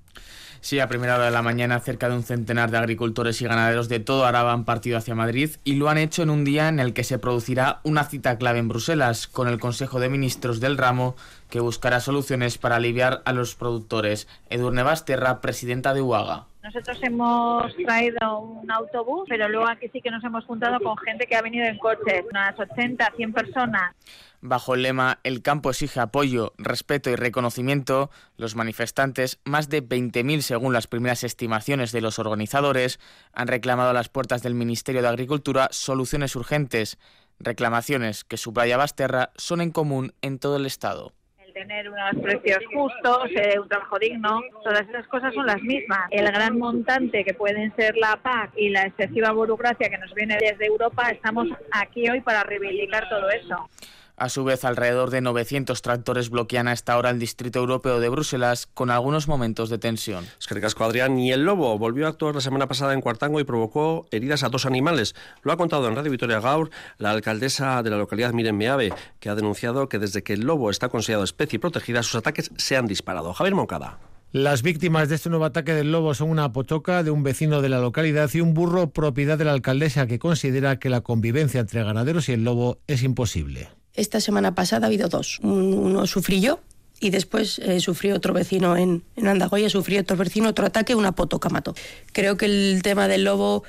Sí, 0.61 0.79
a 0.79 0.87
primera 0.87 1.15
hora 1.15 1.25
de 1.25 1.31
la 1.31 1.41
mañana 1.41 1.81
cerca 1.81 2.07
de 2.07 2.15
un 2.15 2.23
centenar 2.23 2.71
de 2.71 2.77
agricultores 2.77 3.41
y 3.41 3.45
ganaderos 3.45 3.89
de 3.89 3.99
todo 3.99 4.25
Araba 4.25 4.53
han 4.53 4.63
partido 4.63 4.97
hacia 4.97 5.13
Madrid 5.13 5.49
y 5.65 5.73
lo 5.73 5.89
han 5.89 5.97
hecho 5.97 6.23
en 6.23 6.29
un 6.29 6.45
día 6.45 6.69
en 6.69 6.79
el 6.79 6.93
que 6.93 7.03
se 7.03 7.19
producirá 7.19 7.81
una 7.83 8.05
cita 8.05 8.37
clave 8.37 8.59
en 8.59 8.69
Bruselas 8.69 9.27
con 9.27 9.49
el 9.49 9.59
Consejo 9.59 9.99
de 9.99 10.07
Ministros 10.07 10.61
del 10.61 10.77
ramo 10.77 11.17
que 11.53 11.59
buscará 11.59 11.99
soluciones 11.99 12.57
para 12.57 12.77
aliviar 12.77 13.21
a 13.25 13.31
los 13.31 13.53
productores. 13.53 14.27
Edurne 14.49 14.81
Basterra, 14.81 15.39
presidenta 15.39 15.93
de 15.93 16.01
UAGA. 16.01 16.47
Nosotros 16.63 16.97
hemos 17.03 17.75
traído 17.75 18.39
un 18.39 18.71
autobús, 18.71 19.27
pero 19.29 19.47
luego 19.47 19.67
aquí 19.67 19.87
sí 19.93 20.01
que 20.01 20.09
nos 20.09 20.23
hemos 20.23 20.43
juntado 20.45 20.79
con 20.79 20.97
gente 20.97 21.27
que 21.27 21.35
ha 21.35 21.43
venido 21.43 21.67
en 21.67 21.77
coches, 21.77 22.23
unas 22.27 22.59
80, 22.59 23.07
100 23.15 23.33
personas. 23.33 23.93
Bajo 24.41 24.73
el 24.73 24.81
lema 24.81 25.19
El 25.21 25.43
campo 25.43 25.69
exige 25.69 25.99
apoyo, 25.99 26.53
respeto 26.57 27.11
y 27.11 27.15
reconocimiento, 27.15 28.09
los 28.35 28.55
manifestantes, 28.55 29.39
más 29.45 29.69
de 29.69 29.87
20.000 29.87 30.41
según 30.41 30.73
las 30.73 30.87
primeras 30.87 31.23
estimaciones 31.23 31.91
de 31.91 32.01
los 32.01 32.17
organizadores, 32.17 32.99
han 33.31 33.47
reclamado 33.47 33.91
a 33.91 33.93
las 33.93 34.09
puertas 34.09 34.41
del 34.41 34.55
Ministerio 34.55 35.03
de 35.03 35.09
Agricultura 35.09 35.67
soluciones 35.69 36.35
urgentes, 36.35 36.97
reclamaciones 37.37 38.23
que 38.23 38.37
subraya 38.37 38.77
Basterra 38.77 39.29
son 39.35 39.61
en 39.61 39.69
común 39.69 40.15
en 40.23 40.39
todo 40.39 40.55
el 40.57 40.65
Estado 40.65 41.13
tener 41.53 41.89
unos 41.89 42.15
precios 42.21 42.59
justos, 42.73 43.29
eh, 43.35 43.59
un 43.59 43.67
trabajo 43.69 43.99
digno, 43.99 44.41
todas 44.63 44.81
esas 44.89 45.07
cosas 45.07 45.33
son 45.33 45.45
las 45.45 45.61
mismas. 45.61 46.01
El 46.11 46.25
gran 46.31 46.57
montante 46.57 47.23
que 47.23 47.33
pueden 47.33 47.73
ser 47.75 47.95
la 47.97 48.17
PAC 48.17 48.51
y 48.57 48.69
la 48.69 48.83
excesiva 48.83 49.31
burocracia 49.31 49.89
que 49.89 49.97
nos 49.97 50.13
viene 50.13 50.37
desde 50.39 50.65
Europa, 50.65 51.09
estamos 51.09 51.47
aquí 51.71 52.09
hoy 52.09 52.21
para 52.21 52.43
reivindicar 52.43 53.07
todo 53.07 53.29
eso. 53.29 53.69
A 54.15 54.29
su 54.29 54.43
vez, 54.43 54.63
alrededor 54.63 55.09
de 55.09 55.21
900 55.21 55.81
tractores 55.81 56.29
bloquean 56.29 56.67
a 56.67 56.73
esta 56.73 56.97
hora 56.97 57.09
el 57.09 57.19
Distrito 57.19 57.59
Europeo 57.59 57.99
de 57.99 58.09
Bruselas, 58.09 58.67
con 58.73 58.91
algunos 58.91 59.27
momentos 59.27 59.69
de 59.69 59.79
tensión. 59.79 60.25
Es 60.39 60.47
que 60.47 60.61
casco 60.61 60.83
Adrián 60.83 61.17
y 61.17 61.31
el 61.31 61.43
lobo 61.43 61.77
volvió 61.77 62.05
a 62.05 62.09
actuar 62.09 62.35
la 62.35 62.41
semana 62.41 62.67
pasada 62.67 62.93
en 62.93 63.01
Cuartango 63.01 63.39
y 63.39 63.43
provocó 63.43 64.05
heridas 64.11 64.43
a 64.43 64.49
dos 64.49 64.65
animales. 64.65 65.15
Lo 65.41 65.51
ha 65.51 65.57
contado 65.57 65.87
en 65.87 65.95
Radio 65.95 66.11
Victoria 66.11 66.39
Gaur 66.39 66.69
la 66.97 67.11
alcaldesa 67.11 67.81
de 67.81 67.89
la 67.89 67.97
localidad 67.97 68.33
Miren 68.33 68.57
Meave, 68.57 68.93
que 69.19 69.29
ha 69.29 69.35
denunciado 69.35 69.89
que 69.89 69.99
desde 69.99 70.23
que 70.23 70.33
el 70.33 70.41
lobo 70.41 70.69
está 70.69 70.89
considerado 70.89 71.23
especie 71.23 71.59
protegida, 71.59 72.03
sus 72.03 72.15
ataques 72.15 72.51
se 72.57 72.77
han 72.77 72.85
disparado. 72.85 73.33
Javier 73.33 73.55
Moncada. 73.55 73.99
Las 74.31 74.63
víctimas 74.63 75.09
de 75.09 75.15
este 75.15 75.29
nuevo 75.29 75.45
ataque 75.45 75.73
del 75.73 75.91
lobo 75.91 76.15
son 76.15 76.29
una 76.29 76.51
pochoca 76.53 77.03
de 77.03 77.11
un 77.11 77.21
vecino 77.21 77.61
de 77.61 77.69
la 77.69 77.79
localidad 77.79 78.29
y 78.33 78.41
un 78.41 78.53
burro 78.53 78.89
propiedad 78.89 79.37
de 79.37 79.45
la 79.45 79.51
alcaldesa 79.51 80.07
que 80.07 80.17
considera 80.17 80.79
que 80.79 80.89
la 80.89 81.01
convivencia 81.01 81.59
entre 81.59 81.83
ganaderos 81.83 82.29
y 82.29 82.31
el 82.31 82.43
lobo 82.43 82.79
es 82.87 83.03
imposible. 83.03 83.69
Esta 83.95 84.19
semana 84.19 84.55
pasada 84.55 84.85
ha 84.85 84.89
habido 84.89 85.07
dos. 85.07 85.39
Uno 85.43 86.07
sufrí 86.07 86.41
yo 86.41 86.59
y 86.99 87.09
después 87.09 87.59
eh, 87.59 87.79
sufrió 87.79 88.15
otro 88.15 88.33
vecino 88.33 88.75
en, 88.77 89.03
en 89.15 89.27
Andagoya, 89.27 89.69
sufrió 89.69 90.01
otro 90.01 90.17
vecino 90.17 90.49
otro 90.49 90.65
ataque, 90.65 90.95
una 90.95 91.11
potoca 91.11 91.49
mató. 91.49 91.75
Creo 92.11 92.37
que 92.37 92.45
el 92.45 92.81
tema 92.81 93.07
del 93.07 93.23
lobo, 93.23 93.63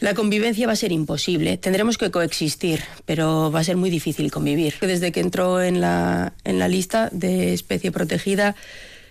la 0.00 0.14
convivencia 0.14 0.66
va 0.66 0.72
a 0.72 0.76
ser 0.76 0.90
imposible. 0.90 1.56
Tendremos 1.56 1.98
que 1.98 2.10
coexistir, 2.10 2.80
pero 3.04 3.52
va 3.52 3.60
a 3.60 3.64
ser 3.64 3.76
muy 3.76 3.90
difícil 3.90 4.30
convivir. 4.32 4.74
Desde 4.80 5.12
que 5.12 5.20
entró 5.20 5.62
en 5.62 5.80
la, 5.80 6.32
en 6.44 6.58
la 6.58 6.68
lista 6.68 7.10
de 7.12 7.52
especie 7.52 7.92
protegida, 7.92 8.56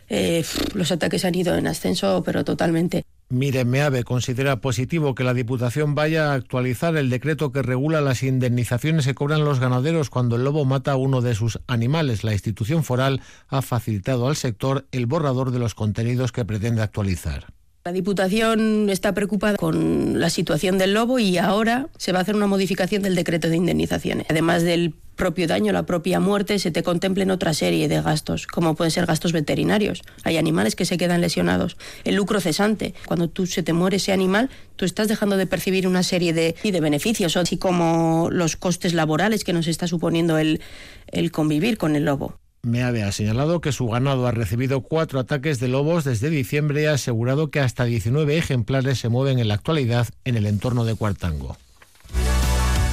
eh, 0.09 0.43
los 0.73 0.91
ataques 0.91 1.23
han 1.23 1.35
ido 1.35 1.55
en 1.55 1.67
ascenso, 1.67 2.21
pero 2.25 2.43
totalmente. 2.43 3.05
Miren 3.33 3.67
Meave 3.67 4.03
considera 4.03 4.61
positivo 4.61 5.15
que 5.15 5.23
la 5.23 5.33
Diputación 5.33 5.95
vaya 5.95 6.29
a 6.29 6.33
actualizar 6.35 6.95
el 6.97 7.09
decreto 7.09 7.51
que 7.51 7.63
regula 7.63 7.99
las 7.99 8.21
indemnizaciones 8.21 9.07
que 9.07 9.15
cobran 9.15 9.43
los 9.43 9.59
ganaderos 9.59 10.11
cuando 10.11 10.35
el 10.35 10.43
lobo 10.43 10.65
mata 10.65 10.91
a 10.91 10.97
uno 10.97 11.19
de 11.21 11.33
sus 11.33 11.59
animales. 11.65 12.23
La 12.23 12.33
institución 12.33 12.83
foral 12.83 13.21
ha 13.47 13.63
facilitado 13.63 14.27
al 14.27 14.35
sector 14.35 14.85
el 14.91 15.07
borrador 15.07 15.49
de 15.49 15.57
los 15.57 15.73
contenidos 15.73 16.31
que 16.31 16.45
pretende 16.45 16.83
actualizar. 16.83 17.47
La 17.85 17.91
Diputación 17.91 18.91
está 18.91 19.15
preocupada 19.15 19.57
con 19.57 20.19
la 20.19 20.29
situación 20.29 20.77
del 20.77 20.93
lobo 20.93 21.17
y 21.17 21.39
ahora 21.39 21.87
se 21.97 22.11
va 22.11 22.19
a 22.19 22.21
hacer 22.21 22.35
una 22.35 22.45
modificación 22.45 23.01
del 23.01 23.15
decreto 23.15 23.49
de 23.49 23.57
indemnizaciones. 23.57 24.27
Además 24.29 24.61
del 24.61 24.93
propio 25.15 25.47
daño, 25.47 25.71
la 25.71 25.85
propia 25.85 26.19
muerte, 26.19 26.59
se 26.59 26.71
te 26.71 26.83
contemplen 26.83 27.31
otra 27.31 27.53
serie 27.53 27.87
de 27.87 28.01
gastos, 28.01 28.47
como 28.47 28.75
pueden 28.75 28.91
ser 28.91 29.05
gastos 29.05 29.31
veterinarios. 29.31 30.01
Hay 30.23 30.37
animales 30.37 30.75
que 30.75 30.85
se 30.85 30.97
quedan 30.97 31.21
lesionados. 31.21 31.77
El 32.03 32.15
lucro 32.15 32.39
cesante, 32.39 32.93
cuando 33.05 33.29
tú 33.29 33.45
se 33.45 33.63
te 33.63 33.73
muere 33.73 33.97
ese 33.97 34.11
animal, 34.11 34.49
tú 34.75 34.85
estás 34.85 35.07
dejando 35.07 35.37
de 35.37 35.47
percibir 35.47 35.87
una 35.87 36.03
serie 36.03 36.33
de, 36.33 36.55
de 36.63 36.81
beneficios, 36.81 37.37
así 37.37 37.57
como 37.57 38.29
los 38.31 38.55
costes 38.55 38.93
laborales 38.93 39.43
que 39.43 39.53
nos 39.53 39.67
está 39.67 39.87
suponiendo 39.87 40.37
el, 40.37 40.61
el 41.07 41.31
convivir 41.31 41.77
con 41.77 41.95
el 41.95 42.05
lobo. 42.05 42.37
Meave 42.65 43.03
ha 43.03 43.11
señalado 43.11 43.59
que 43.59 43.73
su 43.73 43.87
ganado 43.89 44.25
ha 44.25 44.31
recibido 44.31 44.81
cuatro 44.81 45.19
ataques 45.19 45.59
de 45.59 45.67
lobos 45.67 46.05
desde 46.05 46.29
diciembre 46.29 46.83
y 46.83 46.85
ha 46.85 46.93
asegurado 46.93 47.51
que 47.51 47.59
hasta 47.59 47.83
19 47.83 48.37
ejemplares 48.37 48.99
se 48.99 49.09
mueven 49.09 49.39
en 49.39 49.49
la 49.49 49.55
actualidad 49.55 50.07
en 50.23 50.37
el 50.37 50.45
entorno 50.45 50.85
de 50.85 50.95
Cuartango. 50.95 51.57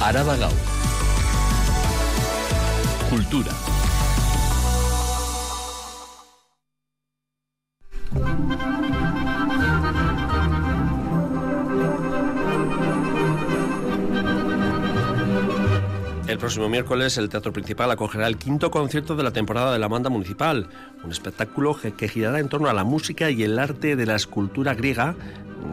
Araba 0.01 0.35
Cultura. 3.11 3.51
El 16.25 16.37
próximo 16.37 16.69
miércoles 16.69 17.17
el 17.17 17.27
Teatro 17.27 17.51
Principal 17.51 17.91
acogerá 17.91 18.27
el 18.27 18.37
quinto 18.37 18.71
concierto 18.71 19.17
de 19.17 19.23
la 19.23 19.33
temporada 19.33 19.73
de 19.73 19.79
la 19.79 19.89
banda 19.89 20.09
municipal, 20.09 20.69
un 21.03 21.11
espectáculo 21.11 21.75
que 21.75 22.07
girará 22.07 22.39
en 22.39 22.47
torno 22.47 22.69
a 22.69 22.73
la 22.73 22.85
música 22.85 23.29
y 23.29 23.43
el 23.43 23.59
arte 23.59 23.97
de 23.97 24.05
la 24.05 24.15
escultura 24.15 24.73
griega, 24.73 25.15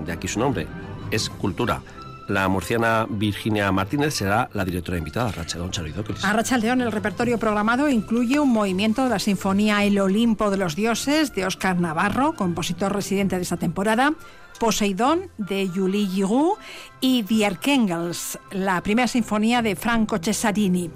de 0.05 0.11
aquí 0.11 0.27
su 0.27 0.41
nombre, 0.41 0.67
es 1.13 1.31
cultura. 1.31 1.83
La 2.29 2.47
murciana 2.47 3.07
Virginia 3.09 3.73
Martínez 3.73 4.15
será 4.15 4.51
la 4.53 4.65
directora 4.65 4.99
invitada, 4.99 5.33
Rachel 5.33 5.71
Charidóquelis. 5.71 6.23
A 6.25 6.35
Rachel 6.35 6.61
León, 6.61 6.83
el 6.83 6.93
repertorio 6.93 7.39
programado 7.39 7.89
incluye 7.89 8.39
un 8.39 8.53
movimiento 8.53 9.05
de 9.05 9.11
la 9.11 9.19
Sinfonía 9.19 9.83
El 9.85 9.99
Olimpo 9.99 10.51
de 10.51 10.59
los 10.59 10.77
Dioses 10.77 11.35
de 11.35 11.47
Oscar 11.47 11.81
Navarro, 11.81 12.35
compositor 12.37 12.93
residente 12.93 13.37
de 13.37 13.43
esta 13.43 13.57
temporada, 13.57 14.13
Poseidón 14.61 15.31
de 15.39 15.71
Julie 15.75 16.07
Giroux 16.07 16.59
y 17.01 17.23
Vierkengels, 17.23 18.39
la 18.51 18.83
primera 18.83 19.09
sinfonía 19.09 19.63
de 19.63 19.75
Franco 19.75 20.19
Cesarini. 20.19 20.91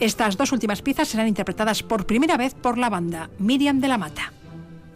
Estas 0.00 0.38
dos 0.38 0.52
últimas 0.52 0.80
piezas 0.80 1.08
serán 1.08 1.28
interpretadas 1.28 1.82
por 1.82 2.06
primera 2.06 2.38
vez 2.38 2.54
por 2.54 2.78
la 2.78 2.88
banda 2.88 3.28
Miriam 3.38 3.80
de 3.80 3.88
la 3.88 3.98
Mata. 3.98 4.32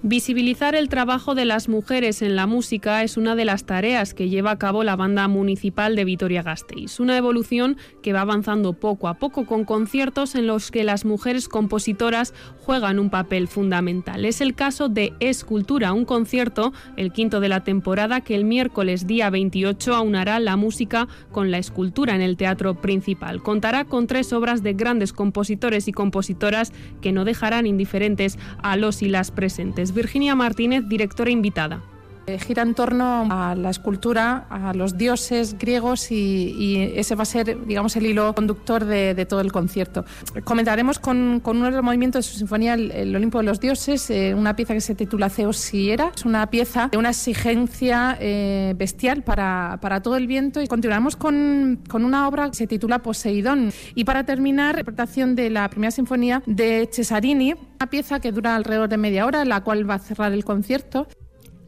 Visibilizar 0.05 0.75
el 0.75 0.89
trabajo 0.89 1.37
de 1.37 1.45
las 1.45 1.69
mujeres 1.69 2.23
en 2.23 2.35
la 2.35 2.49
música 2.49 3.05
es 3.05 3.17
una 3.17 3.37
de 3.37 3.45
las 3.45 3.67
tareas 3.67 4.15
que 4.15 4.29
lleva 4.29 4.51
a 4.51 4.59
cabo 4.59 4.83
la 4.83 4.97
banda 4.97 5.29
municipal 5.29 5.95
de 5.95 6.05
Vitoria-Gasteiz, 6.05 6.99
una 6.99 7.17
evolución 7.17 7.77
que 8.03 8.13
va 8.13 8.23
avanzando 8.23 8.73
poco 8.73 9.07
a 9.07 9.15
poco 9.15 9.47
con 9.47 9.65
conciertos 9.65 10.35
en 10.35 10.49
los 10.49 10.73
que 10.73 10.83
las 10.83 11.05
mujeres 11.05 11.49
compositoras 11.49 12.35
juegan 12.65 12.99
un 12.99 13.11
papel 13.11 13.49
fundamental. 13.49 14.25
Es 14.25 14.41
el 14.41 14.55
caso 14.55 14.89
de 14.89 15.13
Escultura, 15.21 15.93
un 15.93 16.05
concierto, 16.05 16.73
el 16.97 17.13
quinto 17.13 17.41
de 17.41 17.49
la 17.49 17.65
temporada, 17.65 18.21
que 18.21 18.35
el 18.35 18.45
miércoles 18.45 19.07
día 19.07 19.31
28 19.31 19.95
aunará 19.95 20.39
la 20.41 20.57
música 20.57 21.09
con 21.31 21.51
la 21.51 21.59
escultura 21.59 22.15
en 22.15 22.21
el 22.21 22.37
teatro 22.37 22.75
principal. 22.75 23.43
Contará 23.43 23.85
con 23.85 24.07
tres 24.07 24.33
obras 24.33 24.63
de 24.63 24.75
grandes 24.75 25.13
compositores 25.13 25.89
y 25.89 25.93
compositoras 25.93 26.73
que 27.01 27.13
no 27.13 27.25
dejarán 27.25 27.67
indiferentes 27.67 28.39
a 28.63 28.77
los 28.77 29.03
y 29.03 29.09
las 29.09 29.31
presentes. 29.31 29.93
Virginia 29.93 30.35
Martínez, 30.35 30.89
directora 30.89 31.31
invitada. 31.31 31.83
Eh, 32.27 32.39
gira 32.39 32.63
en 32.63 32.75
torno 32.75 33.27
a 33.31 33.57
la 33.57 33.71
escultura, 33.71 34.47
a 34.49 34.73
los 34.75 34.97
dioses 34.97 35.59
griegos 35.59 36.13
y, 36.13 36.93
ese 36.95 37.17
va 37.17 37.23
a 37.23 37.27
ser, 37.27 37.67
digamos, 37.67 37.97
el 37.97 38.07
hilo 38.07 38.33
conductor 38.35 38.85
de, 38.85 39.27
todo 39.27 39.41
el 39.41 39.51
concierto. 39.51 40.05
Comentaremos 40.45 40.99
con, 40.99 41.43
uno 41.45 41.65
de 41.65 41.71
los 41.73 41.83
movimientos 41.83 42.25
de 42.25 42.33
su 42.33 42.39
sinfonía, 42.39 42.75
el, 42.75 43.15
Olimpo 43.15 43.39
de 43.39 43.45
los 43.45 43.59
Dioses, 43.59 44.09
eh, 44.11 44.35
una 44.35 44.55
pieza 44.55 44.75
que 44.75 44.81
se 44.81 44.95
titula 44.95 45.31
Zeus 45.31 45.75
y 45.75 45.91
Era. 45.91 46.13
Es 46.15 46.25
una 46.25 46.49
pieza 46.49 46.89
de 46.93 46.99
una 46.99 47.11
exigencia 47.11 48.17
eh, 48.21 48.75
bestial 48.77 49.23
para, 49.23 49.79
para, 49.81 50.01
todo 50.01 50.17
el 50.17 50.27
viento 50.27 50.63
y 50.63 50.69
continuaremos 50.69 51.17
con, 51.17 51.81
con, 51.89 52.05
una 52.05 52.29
obra 52.29 52.51
que 52.51 52.57
se 52.57 52.67
titula 52.69 53.01
Poseidón. 53.01 53.73
Y 53.95 54.05
para 54.05 54.25
terminar, 54.25 54.75
interpretación 54.75 55.35
de 55.35 55.51
la 55.51 55.69
primera 55.69 55.91
sinfonía 55.91 56.43
de 56.47 56.89
Cesarini, 56.93 57.55
una 57.55 57.91
pieza 57.91 58.21
que 58.21 58.31
dura 58.31 58.55
alrededor 58.55 58.89
de 58.89 58.97
media 58.97 59.27
hora, 59.27 59.45
la 59.45 59.63
cual 59.63 59.89
va 59.89 59.95
a 59.95 59.99
cerrar 59.99 60.33
el 60.33 60.45
concierto. 60.45 61.09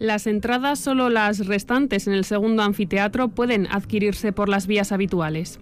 Las 0.05 0.27
entradas, 0.27 0.81
solo 0.81 1.09
las 1.09 1.47
restantes 1.47 2.07
en 2.07 2.13
el 2.13 2.27
segundo 2.27 2.63
anfiteatro, 2.63 3.29
pueden 3.29 3.67
adquirirse 3.71 4.35
por 4.35 4.51
las 4.51 4.67
vías 4.67 4.93
habituales. 4.93 5.59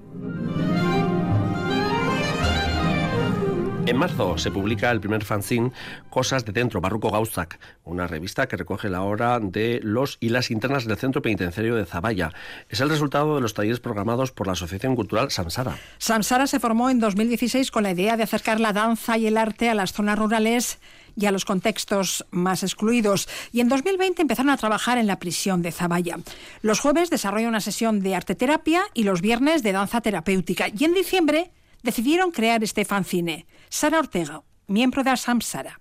En 3.87 3.97
marzo 3.97 4.39
se 4.39 4.51
publica 4.51 4.91
el 4.91 5.01
primer 5.01 5.25
fanzine 5.25 5.71
Cosas 6.11 6.45
de 6.45 6.51
Dentro, 6.51 6.81
Barroco 6.81 7.11
Gauzak, 7.11 7.61
una 7.85 8.09
revista 8.09 8.49
que 8.49 8.57
recoge 8.57 8.89
la 8.89 9.03
obra 9.03 9.39
de 9.39 9.79
los 9.85 10.19
y 10.19 10.31
las 10.31 10.51
internas 10.51 10.87
del 10.87 10.97
Centro 10.97 11.23
Penitenciario 11.23 11.77
de 11.77 11.85
Zaballa. 11.85 12.33
Es 12.69 12.81
el 12.81 12.89
resultado 12.89 13.37
de 13.37 13.43
los 13.43 13.55
talleres 13.55 13.79
programados 13.79 14.33
por 14.33 14.49
la 14.49 14.55
Asociación 14.55 14.97
Cultural 14.97 15.31
Samsara. 15.31 15.77
Samsara 15.99 16.49
se 16.49 16.59
formó 16.59 16.91
en 16.91 16.99
2016 16.99 17.71
con 17.71 17.85
la 17.85 17.93
idea 17.93 18.17
de 18.17 18.25
acercar 18.25 18.59
la 18.59 18.73
danza 18.73 19.19
y 19.19 19.29
el 19.29 19.37
arte 19.37 19.71
a 19.71 19.75
las 19.75 19.93
zonas 19.93 20.19
rurales 20.19 20.81
y 21.17 21.27
a 21.27 21.33
los 21.33 21.45
contextos 21.45 22.27
más 22.31 22.63
excluidos. 22.63 23.29
Y 23.53 23.61
en 23.61 23.69
2020 23.69 24.23
empezaron 24.23 24.51
a 24.51 24.57
trabajar 24.57 24.99
en 24.99 25.07
la 25.07 25.19
prisión 25.19 25.63
de 25.63 25.73
Zaballa. 25.73 26.19
Los 26.63 26.81
jueves 26.81 27.11
desarrollan 27.11 27.49
una 27.49 27.61
sesión 27.61 28.01
de 28.01 28.15
arte 28.15 28.35
terapia 28.35 28.83
y 28.95 29.05
los 29.05 29.21
viernes 29.21 29.63
de 29.63 29.73
danza 29.73 30.01
terapéutica. 30.01 30.67
Y 30.69 30.85
en 30.85 30.95
diciembre 30.95 31.51
decidieron 31.83 32.31
crear 32.31 32.63
este 32.63 32.85
fanzine. 32.85 33.47
Sara 33.69 33.99
Ortega, 33.99 34.43
miembro 34.67 35.03
de 35.03 35.17
Samsara. 35.17 35.81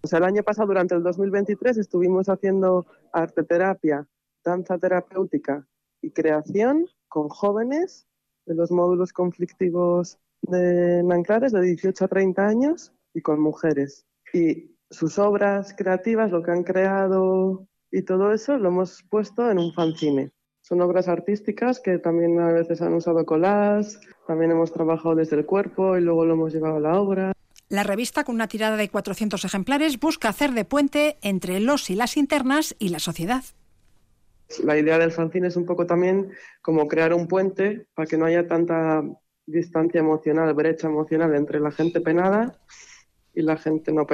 Pues 0.00 0.12
el 0.12 0.24
año 0.24 0.42
pasado, 0.42 0.68
durante 0.68 0.94
el 0.94 1.02
2023, 1.02 1.76
estuvimos 1.78 2.28
haciendo 2.28 2.86
arte 3.12 3.42
terapia, 3.42 4.06
danza 4.44 4.78
terapéutica 4.78 5.66
y 6.00 6.10
creación 6.10 6.86
con 7.08 7.28
jóvenes 7.28 8.06
de 8.46 8.54
los 8.54 8.70
módulos 8.70 9.12
conflictivos 9.12 10.18
de 10.42 11.02
Nanclares 11.02 11.52
de 11.52 11.60
18 11.60 12.04
a 12.04 12.08
30 12.08 12.46
años 12.46 12.92
y 13.12 13.20
con 13.20 13.40
mujeres 13.40 14.06
y 14.32 14.76
sus 14.90 15.18
obras 15.18 15.74
creativas, 15.76 16.30
lo 16.30 16.42
que 16.42 16.50
han 16.50 16.64
creado 16.64 17.66
y 17.90 18.02
todo 18.02 18.32
eso 18.32 18.58
lo 18.58 18.68
hemos 18.68 19.02
puesto 19.08 19.50
en 19.50 19.58
un 19.58 19.72
fanzine. 19.72 20.30
Son 20.62 20.80
obras 20.82 21.08
artísticas 21.08 21.80
que 21.80 21.98
también 21.98 22.38
a 22.40 22.52
veces 22.52 22.82
han 22.82 22.92
usado 22.92 23.24
colas, 23.24 24.00
también 24.26 24.50
hemos 24.50 24.72
trabajado 24.72 25.14
desde 25.14 25.36
el 25.36 25.46
cuerpo 25.46 25.96
y 25.96 26.02
luego 26.02 26.26
lo 26.26 26.34
hemos 26.34 26.52
llevado 26.52 26.76
a 26.76 26.80
la 26.80 27.00
obra. 27.00 27.32
La 27.70 27.82
revista, 27.82 28.24
con 28.24 28.34
una 28.34 28.48
tirada 28.48 28.76
de 28.76 28.88
400 28.88 29.44
ejemplares, 29.44 30.00
busca 30.00 30.28
hacer 30.28 30.52
de 30.52 30.64
puente 30.64 31.18
entre 31.22 31.60
los 31.60 31.90
y 31.90 31.94
las 31.94 32.16
internas 32.16 32.74
y 32.78 32.90
la 32.90 32.98
sociedad. 32.98 33.44
La 34.64 34.78
idea 34.78 34.98
del 34.98 35.12
fanzine 35.12 35.48
es 35.48 35.56
un 35.56 35.66
poco 35.66 35.86
también 35.86 36.30
como 36.62 36.88
crear 36.88 37.12
un 37.12 37.28
puente 37.28 37.86
para 37.94 38.06
que 38.06 38.16
no 38.16 38.24
haya 38.24 38.46
tanta 38.46 39.02
distancia 39.46 40.00
emocional, 40.00 40.52
brecha 40.54 40.88
emocional 40.88 41.34
entre 41.34 41.60
la 41.60 41.70
gente 41.70 42.00
penada 42.00 42.58
y 43.38 43.42
la 43.42 43.56
gente 43.56 43.92
no. 43.92 44.04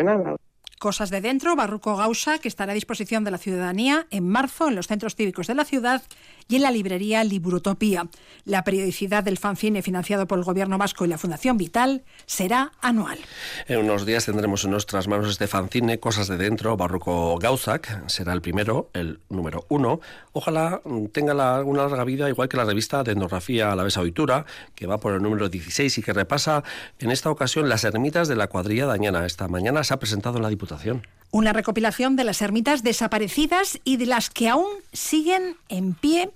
Cosas 0.79 1.09
de 1.09 1.23
Dentro, 1.23 1.57
Barruco 1.57 1.97
Gausa, 1.97 2.39
que 2.39 2.49
estará 2.49 2.73
a 2.73 2.75
disposición 2.75 3.25
de 3.25 3.31
la 3.31 3.39
ciudadanía 3.39 4.07
en 4.11 4.29
marzo 4.29 4.69
en 4.69 4.75
los 4.75 4.87
centros 4.87 5.15
cívicos 5.15 5.47
de 5.47 5.55
la 5.55 5.65
ciudad 5.65 6.03
y 6.49 6.57
en 6.57 6.63
la 6.63 6.71
librería 6.71 7.25
Librutopía. 7.25 8.09
La 8.45 8.65
periodicidad 8.65 9.25
del 9.25 9.39
fanzine 9.39 9.83
financiado 9.83 10.27
por 10.27 10.39
el 10.39 10.45
Gobierno 10.45 10.79
vasco 10.79 11.05
y 11.05 11.09
la 11.09 11.19
Fundación 11.19 11.57
Vital 11.57 12.05
será 12.27 12.73
anual. 12.81 13.19
En 13.67 13.81
unos 13.81 14.07
días 14.07 14.27
tendremos 14.27 14.65
en 14.65 14.71
nuestras 14.71 15.09
manos 15.09 15.31
este 15.31 15.47
fanzine, 15.47 15.99
Cosas 16.01 16.29
de 16.29 16.37
Dentro, 16.37 16.77
Barruco 16.77 17.39
Gauzak. 17.39 18.09
Será 18.09 18.33
el 18.33 18.43
primero, 18.43 18.91
el 18.93 19.21
número 19.29 19.67
uno. 19.69 20.01
Ojalá 20.33 20.83
tenga 21.13 21.63
una 21.63 21.83
larga 21.83 22.05
vida, 22.05 22.29
igual 22.29 22.49
que 22.49 22.57
la 22.57 22.65
revista 22.65 23.03
de 23.03 23.13
etnografía 23.13 23.73
a 23.73 23.77
la 23.77 23.83
vez 23.83 23.97
auditura, 23.97 24.47
que 24.75 24.87
va 24.87 24.99
por 24.99 25.15
el 25.15 25.23
número 25.23 25.49
16 25.49 25.99
y 25.99 26.03
que 26.03 26.13
repasa 26.13 26.63
en 26.99 27.11
esta 27.11 27.31
ocasión 27.31 27.69
las 27.69 27.85
ermitas 27.85 28.29
de 28.29 28.37
la 28.37 28.49
cuadrilla 28.49 28.87
dañana. 28.87 29.27
Esta 29.27 29.49
mañana 29.49 29.85
se 29.85 29.95
ha 29.95 29.99
presentado 29.99 30.37
en 30.37 30.43
la 30.43 30.49
Diputación. 30.49 31.07
Una 31.35 31.53
recopilación 31.53 32.15
de 32.15 32.23
las 32.23 32.43
ermitas 32.43 32.85
desaparecidas 32.85 33.81
y 33.83 33.97
de 33.97 34.07
las 34.07 34.31
que 34.31 34.49
aún 34.49 34.69
siguen 34.93 35.57
en 35.69 35.95
pie 35.95 36.31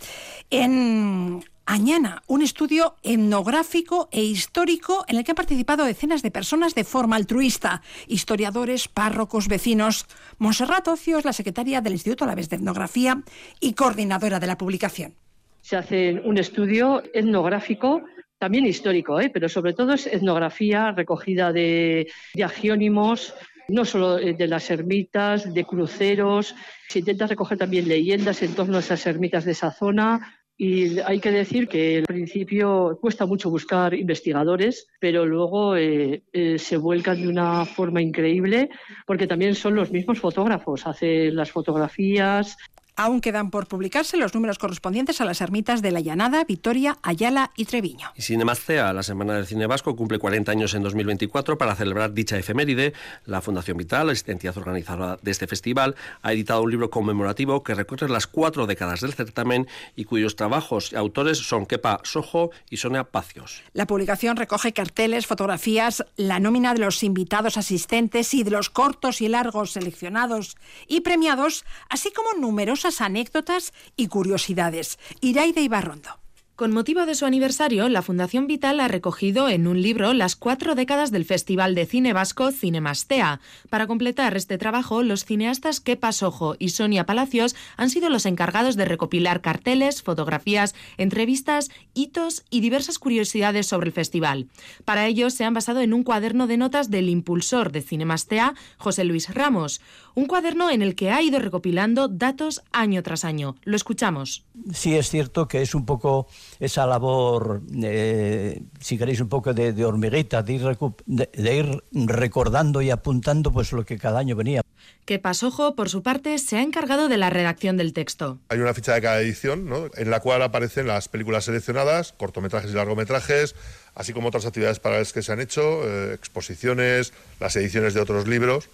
en 0.51 1.45
Añana, 1.67 2.25
un 2.27 2.43
estudio 2.43 2.97
etnográfico 3.05 4.09
e 4.11 4.25
histórico 4.25 5.05
en 5.07 5.17
el 5.17 5.23
que 5.23 5.31
han 5.31 5.37
participado 5.37 5.85
decenas 5.85 6.25
de 6.25 6.33
personas 6.33 6.75
de 6.75 6.83
forma 6.83 7.15
altruista, 7.15 7.81
historiadores, 8.09 8.89
párrocos, 8.89 9.47
vecinos. 9.47 10.07
Monserrat 10.39 10.89
Ocio 10.89 11.19
es 11.19 11.25
la 11.25 11.33
secretaria 11.33 11.81
del 11.81 11.93
Instituto 11.93 12.25
Alavés 12.25 12.51
de 12.51 12.57
Etnografía 12.57 13.23
y 13.61 13.75
coordinadora 13.75 14.41
de 14.41 14.49
la 14.49 14.59
publicación. 14.59 15.15
Se 15.61 15.77
hace 15.77 16.21
un 16.25 16.39
estudio 16.39 17.05
etnográfico 17.15 18.03
también 18.39 18.67
histórico, 18.67 19.21
¿eh? 19.21 19.31
pero 19.33 19.49
sobre 19.49 19.75
todo 19.75 19.93
es 19.93 20.09
etnografía 20.09 20.91
recogida 20.91 21.53
de, 21.53 22.11
de 22.35 22.45
agiónimos, 22.45 23.35
no 23.69 23.85
solo 23.85 24.19
eh, 24.19 24.35
de 24.35 24.49
las 24.49 24.71
ermitas, 24.71 25.53
de 25.53 25.65
cruceros, 25.65 26.55
se 26.89 27.01
intenta 27.01 27.27
recoger 27.27 27.59
también 27.59 27.87
leyendas 27.87 28.43
en 28.43 28.55
torno 28.55 28.77
a 28.77 28.81
esas 28.81 29.07
ermitas 29.07 29.45
de 29.45 29.53
esa 29.53 29.71
zona, 29.71 30.39
y 30.61 30.99
hay 30.99 31.21
que 31.21 31.31
decir 31.31 31.69
que 31.69 31.99
al 31.99 32.05
principio 32.05 32.99
cuesta 33.01 33.27
mucho 33.27 33.49
buscar 33.49 33.95
investigadores, 33.95 34.89
pero 34.99 35.25
luego 35.25 35.77
eh, 35.77 36.25
eh, 36.33 36.59
se 36.59 36.77
vuelcan 36.77 37.23
de 37.23 37.29
una 37.29 37.65
forma 37.65 38.03
increíble 38.03 38.69
porque 39.07 39.29
también 39.29 39.55
son 39.55 39.77
los 39.77 39.93
mismos 39.93 40.19
fotógrafos, 40.19 40.85
hacen 40.85 41.37
las 41.37 41.53
fotografías, 41.53 42.57
Aún 43.01 43.21
quedan 43.21 43.53
por 43.53 43.69
publicarse 43.69 44.17
los 44.17 44.35
números 44.35 44.59
correspondientes 44.59 45.21
a 45.21 45.25
las 45.25 45.41
ermitas 45.41 45.83
de 45.83 45.93
La 45.93 46.01
Llanada, 46.01 46.43
Vitoria, 46.43 46.99
Ayala 47.03 47.53
y 47.55 47.65
Treviño. 47.67 48.11
Y 48.17 48.23
Cinemastea, 48.23 48.93
la 48.93 49.05
Semana 49.05 49.35
del 49.35 49.47
Cine 49.47 49.69
Vasco, 49.69 49.95
cumple 49.95 50.19
40 50.19 50.51
años 50.51 50.75
en 50.75 50.83
2024. 50.83 51.57
Para 51.57 51.77
celebrar 51.77 52.13
dicha 52.13 52.37
efeméride, 52.37 52.95
la 53.25 53.41
Fundación 53.41 53.77
Vital, 53.77 54.09
la 54.09 54.15
entidad 54.27 54.59
organizadora 54.59 55.17
de 55.23 55.31
este 55.31 55.47
festival, 55.47 55.95
ha 56.23 56.33
editado 56.33 56.61
un 56.63 56.73
libro 56.73 56.91
conmemorativo 56.91 57.63
que 57.63 57.77
recorre 57.77 58.09
las 58.09 58.27
cuatro 58.27 58.67
décadas 58.67 59.03
del 59.03 59.15
certamen 59.15 59.69
y 59.95 60.03
cuyos 60.03 60.35
trabajos 60.35 60.93
y 60.93 60.97
autores 60.97 61.39
son 61.39 61.67
Kepa 61.67 62.01
Sojo 62.03 62.51
y 62.69 62.79
Sonia 62.79 63.05
Pacios. 63.05 63.63
La 63.75 63.87
publicación 63.87 64.37
recoge 64.37 64.73
carteles, 64.73 65.29
fotografías, 65.29 66.05
la 66.17 66.41
nómina 66.41 66.75
de 66.75 66.81
los 66.81 67.05
invitados 67.05 67.59
asistentes 67.59 68.35
y 68.35 68.43
de 68.43 68.51
los 68.51 68.71
cortos 68.71 69.21
y 69.21 69.29
largos 69.29 69.71
seleccionados 69.71 70.57
y 70.89 71.03
premiados, 71.03 71.65
así 71.89 72.11
como 72.11 72.33
numerosas 72.41 72.88
anécdotas 73.01 73.73
y 73.97 74.09
curiosidades. 74.09 74.99
Iraide 75.21 75.61
Ibarrondo. 75.61 76.28
Con 76.59 76.73
motivo 76.73 77.07
de 77.07 77.15
su 77.15 77.25
aniversario, 77.25 77.89
la 77.89 78.03
Fundación 78.03 78.49
Vital 78.49 78.81
ha 78.81 78.89
recogido 78.89 79.49
en 79.49 79.69
un 79.69 79.81
libro 79.81 80.13
las 80.13 80.35
cuatro 80.35 80.75
décadas 80.75 81.13
del 81.13 81.25
Festival 81.25 81.77
de 81.77 81.87
Cine 81.87 82.13
Vasco 82.13 82.51
Cinemastea. 82.51 83.39
Para 83.71 83.87
completar 83.87 84.37
este 84.37 84.59
trabajo, 84.59 85.05
los 85.05 85.25
cineastas 85.25 85.79
Kepa 85.79 86.11
Sojo 86.11 86.57
y 86.59 86.71
Sonia 86.71 87.07
Palacios 87.07 87.55
han 87.77 87.91
sido 87.91 88.11
los 88.11 88.27
encargados 88.27 88.75
de 88.75 88.87
recopilar 88.87 89.41
carteles, 89.41 90.03
fotografías, 90.03 90.75
entrevistas, 90.97 91.71
hitos 91.95 92.43
y 92.51 92.59
diversas 92.59 92.99
curiosidades 92.99 93.69
sobre 93.69 93.87
el 93.87 93.93
festival. 93.93 94.49
Para 94.85 95.07
ello, 95.07 95.31
se 95.31 95.45
han 95.45 95.55
basado 95.55 95.81
en 95.81 95.95
un 95.95 96.03
cuaderno 96.03 96.49
de 96.49 96.57
notas 96.57 96.91
del 96.91 97.09
impulsor 97.09 97.71
de 97.71 97.83
Cinemastea, 97.83 98.55
José 98.79 99.05
Luis 99.05 99.33
Ramos, 99.33 99.81
un 100.17 100.27
cuaderno 100.27 100.71
en 100.71 100.83
el 100.83 100.97
que 100.97 101.13
ha 101.13 101.23
ido 101.23 101.39
recopilando 101.39 102.09
datos 102.09 102.63
año 102.73 103.05
tras 103.05 103.25
año. 103.25 103.55
Lo 103.63 103.77
escuchamos. 103.77 104.45
Sí, 104.73 104.97
es 104.97 105.09
cierto 105.09 105.47
que 105.47 105.63
es 105.63 105.77
un 105.77 105.87
poco 105.87 106.27
esa 106.61 106.87
labor, 106.87 107.63
eh, 107.83 108.63
si 108.81 108.99
queréis, 108.99 109.21
un 109.21 109.29
poco 109.29 109.55
de, 109.55 109.85
hormiguita, 109.85 110.43
de 110.43 110.53
ir, 110.55 110.79
de, 111.07 111.57
ir 111.57 111.83
recordando 111.93 112.83
y 112.83 112.91
apuntando 112.91 113.53
pues 113.53 113.73
lo 113.73 113.85
que 113.85 113.99
cada 113.99 114.19
año 114.19 114.35
venía. 114.37 114.63
Que 115.05 115.19
Pasojo, 115.19 115.75
por 115.75 115.89
su 115.89 116.03
parte, 116.03 116.39
se 116.39 116.57
ha 116.57 116.63
encargado 116.63 117.09
de 117.09 117.17
la 117.17 117.31
redacción 117.31 117.77
del 117.77 117.93
texto. 117.93 118.39
Hay 118.49 118.59
una 118.59 118.75
ficha 118.75 118.95
de 118.95 119.01
cada 119.01 119.21
edición, 119.21 119.67
¿no? 119.67 119.87
en 119.95 120.11
la 120.11 120.21
cual 120.21 120.43
aparecen 120.43 120.87
las 120.87 121.09
películas 121.09 121.45
seleccionadas, 121.45 122.13
cortometrajes 122.13 122.71
y 122.71 122.75
largometrajes, 122.75 123.55
así 123.95 124.13
como 124.13 124.29
otras 124.29 124.47
actividades 124.47 124.81
paralelas 124.81 125.13
que 125.13 125.23
se 125.23 125.33
han 125.33 125.41
hecho, 125.41 125.63
eh, 125.85 126.15
exposiciones, 126.15 127.13
las 127.41 127.57
ediciones 127.57 127.95
de 127.95 128.01
otros 128.01 128.27
libros. 128.27 128.69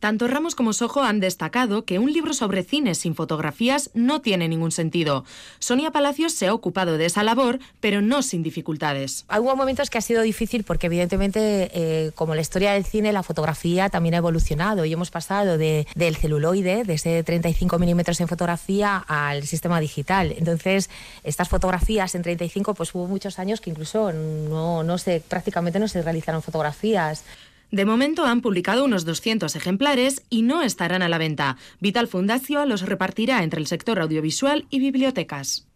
Tanto 0.00 0.28
Ramos 0.28 0.54
como 0.54 0.72
Sojo 0.72 1.02
han 1.02 1.18
destacado 1.18 1.84
que 1.84 1.98
un 1.98 2.12
libro 2.12 2.32
sobre 2.32 2.62
cine 2.62 2.94
sin 2.94 3.16
fotografías 3.16 3.90
no 3.94 4.20
tiene 4.20 4.46
ningún 4.46 4.70
sentido. 4.70 5.24
Sonia 5.58 5.90
Palacios 5.90 6.32
se 6.32 6.46
ha 6.46 6.54
ocupado 6.54 6.98
de 6.98 7.06
esa 7.06 7.24
labor, 7.24 7.58
pero 7.80 8.00
no 8.00 8.22
sin 8.22 8.44
dificultades. 8.44 9.26
Hubo 9.28 9.56
momentos 9.56 9.90
que 9.90 9.98
ha 9.98 10.02
sido 10.02 10.22
difícil 10.22 10.62
porque 10.62 10.86
evidentemente, 10.86 11.70
eh, 11.72 12.12
como 12.14 12.36
la 12.36 12.40
historia 12.40 12.74
del 12.74 12.84
cine, 12.84 13.12
la 13.12 13.24
fotografía 13.24 13.88
también 13.88 14.14
ha 14.14 14.18
evolucionado 14.18 14.84
y 14.84 14.92
hemos 14.92 15.10
pasado 15.10 15.58
de, 15.58 15.86
del 15.96 16.16
celuloide, 16.16 16.84
de 16.84 16.94
ese 16.94 17.24
35 17.24 17.78
milímetros 17.80 18.20
en 18.20 18.28
fotografía, 18.28 18.98
al 19.08 19.44
sistema 19.46 19.80
digital. 19.80 20.32
Entonces, 20.38 20.90
estas 21.24 21.48
fotografías 21.48 22.14
en 22.14 22.22
35, 22.22 22.74
pues 22.74 22.94
hubo 22.94 23.08
muchos 23.08 23.40
años 23.40 23.60
que 23.60 23.70
incluso 23.70 24.12
no, 24.12 24.84
no 24.84 24.98
se, 24.98 25.20
prácticamente 25.20 25.80
no 25.80 25.88
se 25.88 26.02
realizaron 26.02 26.40
fotografías. 26.40 27.24
De 27.70 27.84
momento 27.84 28.24
han 28.24 28.40
publicado 28.40 28.84
unos 28.84 29.04
200 29.04 29.54
ejemplares 29.54 30.22
y 30.30 30.42
no 30.42 30.62
estarán 30.62 31.02
a 31.02 31.08
la 31.08 31.18
venta. 31.18 31.58
Vital 31.80 32.08
Fundacio 32.08 32.64
los 32.64 32.82
repartirá 32.82 33.42
entre 33.42 33.60
el 33.60 33.66
sector 33.66 34.00
audiovisual 34.00 34.66
y 34.70 34.80
bibliotecas. 34.80 35.67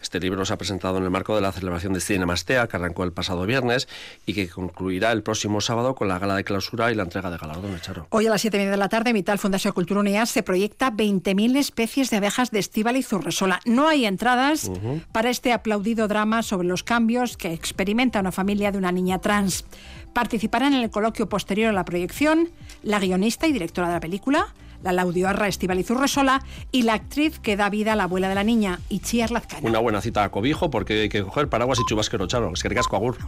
Este 0.00 0.20
libro 0.20 0.44
se 0.44 0.52
ha 0.52 0.58
presentado 0.58 0.98
en 0.98 1.04
el 1.04 1.10
marco 1.10 1.34
de 1.34 1.40
la 1.40 1.52
celebración 1.52 1.92
de 1.92 2.00
Cinemastea, 2.00 2.66
que 2.68 2.76
arrancó 2.76 3.04
el 3.04 3.12
pasado 3.12 3.46
viernes 3.46 3.88
y 4.24 4.34
que 4.34 4.48
concluirá 4.48 5.12
el 5.12 5.22
próximo 5.22 5.60
sábado 5.60 5.94
con 5.94 6.08
la 6.08 6.18
gala 6.18 6.36
de 6.36 6.44
clausura 6.44 6.92
y 6.92 6.94
la 6.94 7.02
entrega 7.02 7.30
de 7.30 7.38
galardones, 7.38 7.82
Charo. 7.82 8.06
Hoy 8.10 8.26
a 8.26 8.30
las 8.30 8.40
7 8.40 8.56
de 8.66 8.76
la 8.76 8.88
tarde, 8.88 9.12
Vital 9.12 9.38
Fundación 9.38 9.72
Cultura 9.72 10.00
Unea 10.00 10.26
se 10.26 10.42
proyecta 10.42 10.90
20.000 10.90 11.56
especies 11.56 12.10
de 12.10 12.18
abejas 12.18 12.50
de 12.50 12.58
Estíbal 12.58 12.96
y 12.96 13.02
Zurresola. 13.02 13.60
No 13.64 13.88
hay 13.88 14.06
entradas 14.06 14.70
para 15.12 15.30
este 15.30 15.52
aplaudido 15.52 16.08
drama 16.08 16.42
sobre 16.42 16.68
los 16.68 16.82
cambios 16.82 17.36
que 17.36 17.52
experimenta 17.52 18.20
una 18.20 18.32
familia 18.32 18.72
de 18.72 18.78
una 18.78 18.92
niña 18.92 19.18
trans. 19.20 19.64
Participarán 20.12 20.74
en 20.74 20.82
el 20.82 20.90
coloquio 20.90 21.28
posterior 21.28 21.70
a 21.70 21.72
la 21.72 21.84
proyección 21.84 22.50
la 22.82 22.98
guionista 22.98 23.46
y 23.46 23.52
directora 23.52 23.88
de 23.88 23.94
la 23.94 24.00
película, 24.00 24.54
la 24.82 24.92
laudioarra 24.92 25.48
Estibaliz 25.48 25.90
Urresola 25.90 26.42
y 26.72 26.82
la 26.82 26.94
actriz 26.94 27.38
que 27.38 27.56
da 27.56 27.70
vida 27.70 27.92
a 27.92 27.96
la 27.96 28.04
abuela 28.04 28.28
de 28.28 28.34
la 28.34 28.44
niña, 28.44 28.80
Itziar 28.88 29.30
Lazcano. 29.30 29.68
Una 29.68 29.78
buena 29.78 30.00
cita 30.00 30.24
a 30.24 30.30
cobijo 30.30 30.70
porque 30.70 31.02
hay 31.02 31.08
que 31.08 31.22
coger 31.22 31.48
paraguas 31.48 31.78
y 31.80 31.84
chubasquero, 31.88 32.26
Charo. 32.26 32.52
Es 32.52 32.62
que 32.62 32.68
ricasco, 32.68 32.96
agur. 32.96 33.18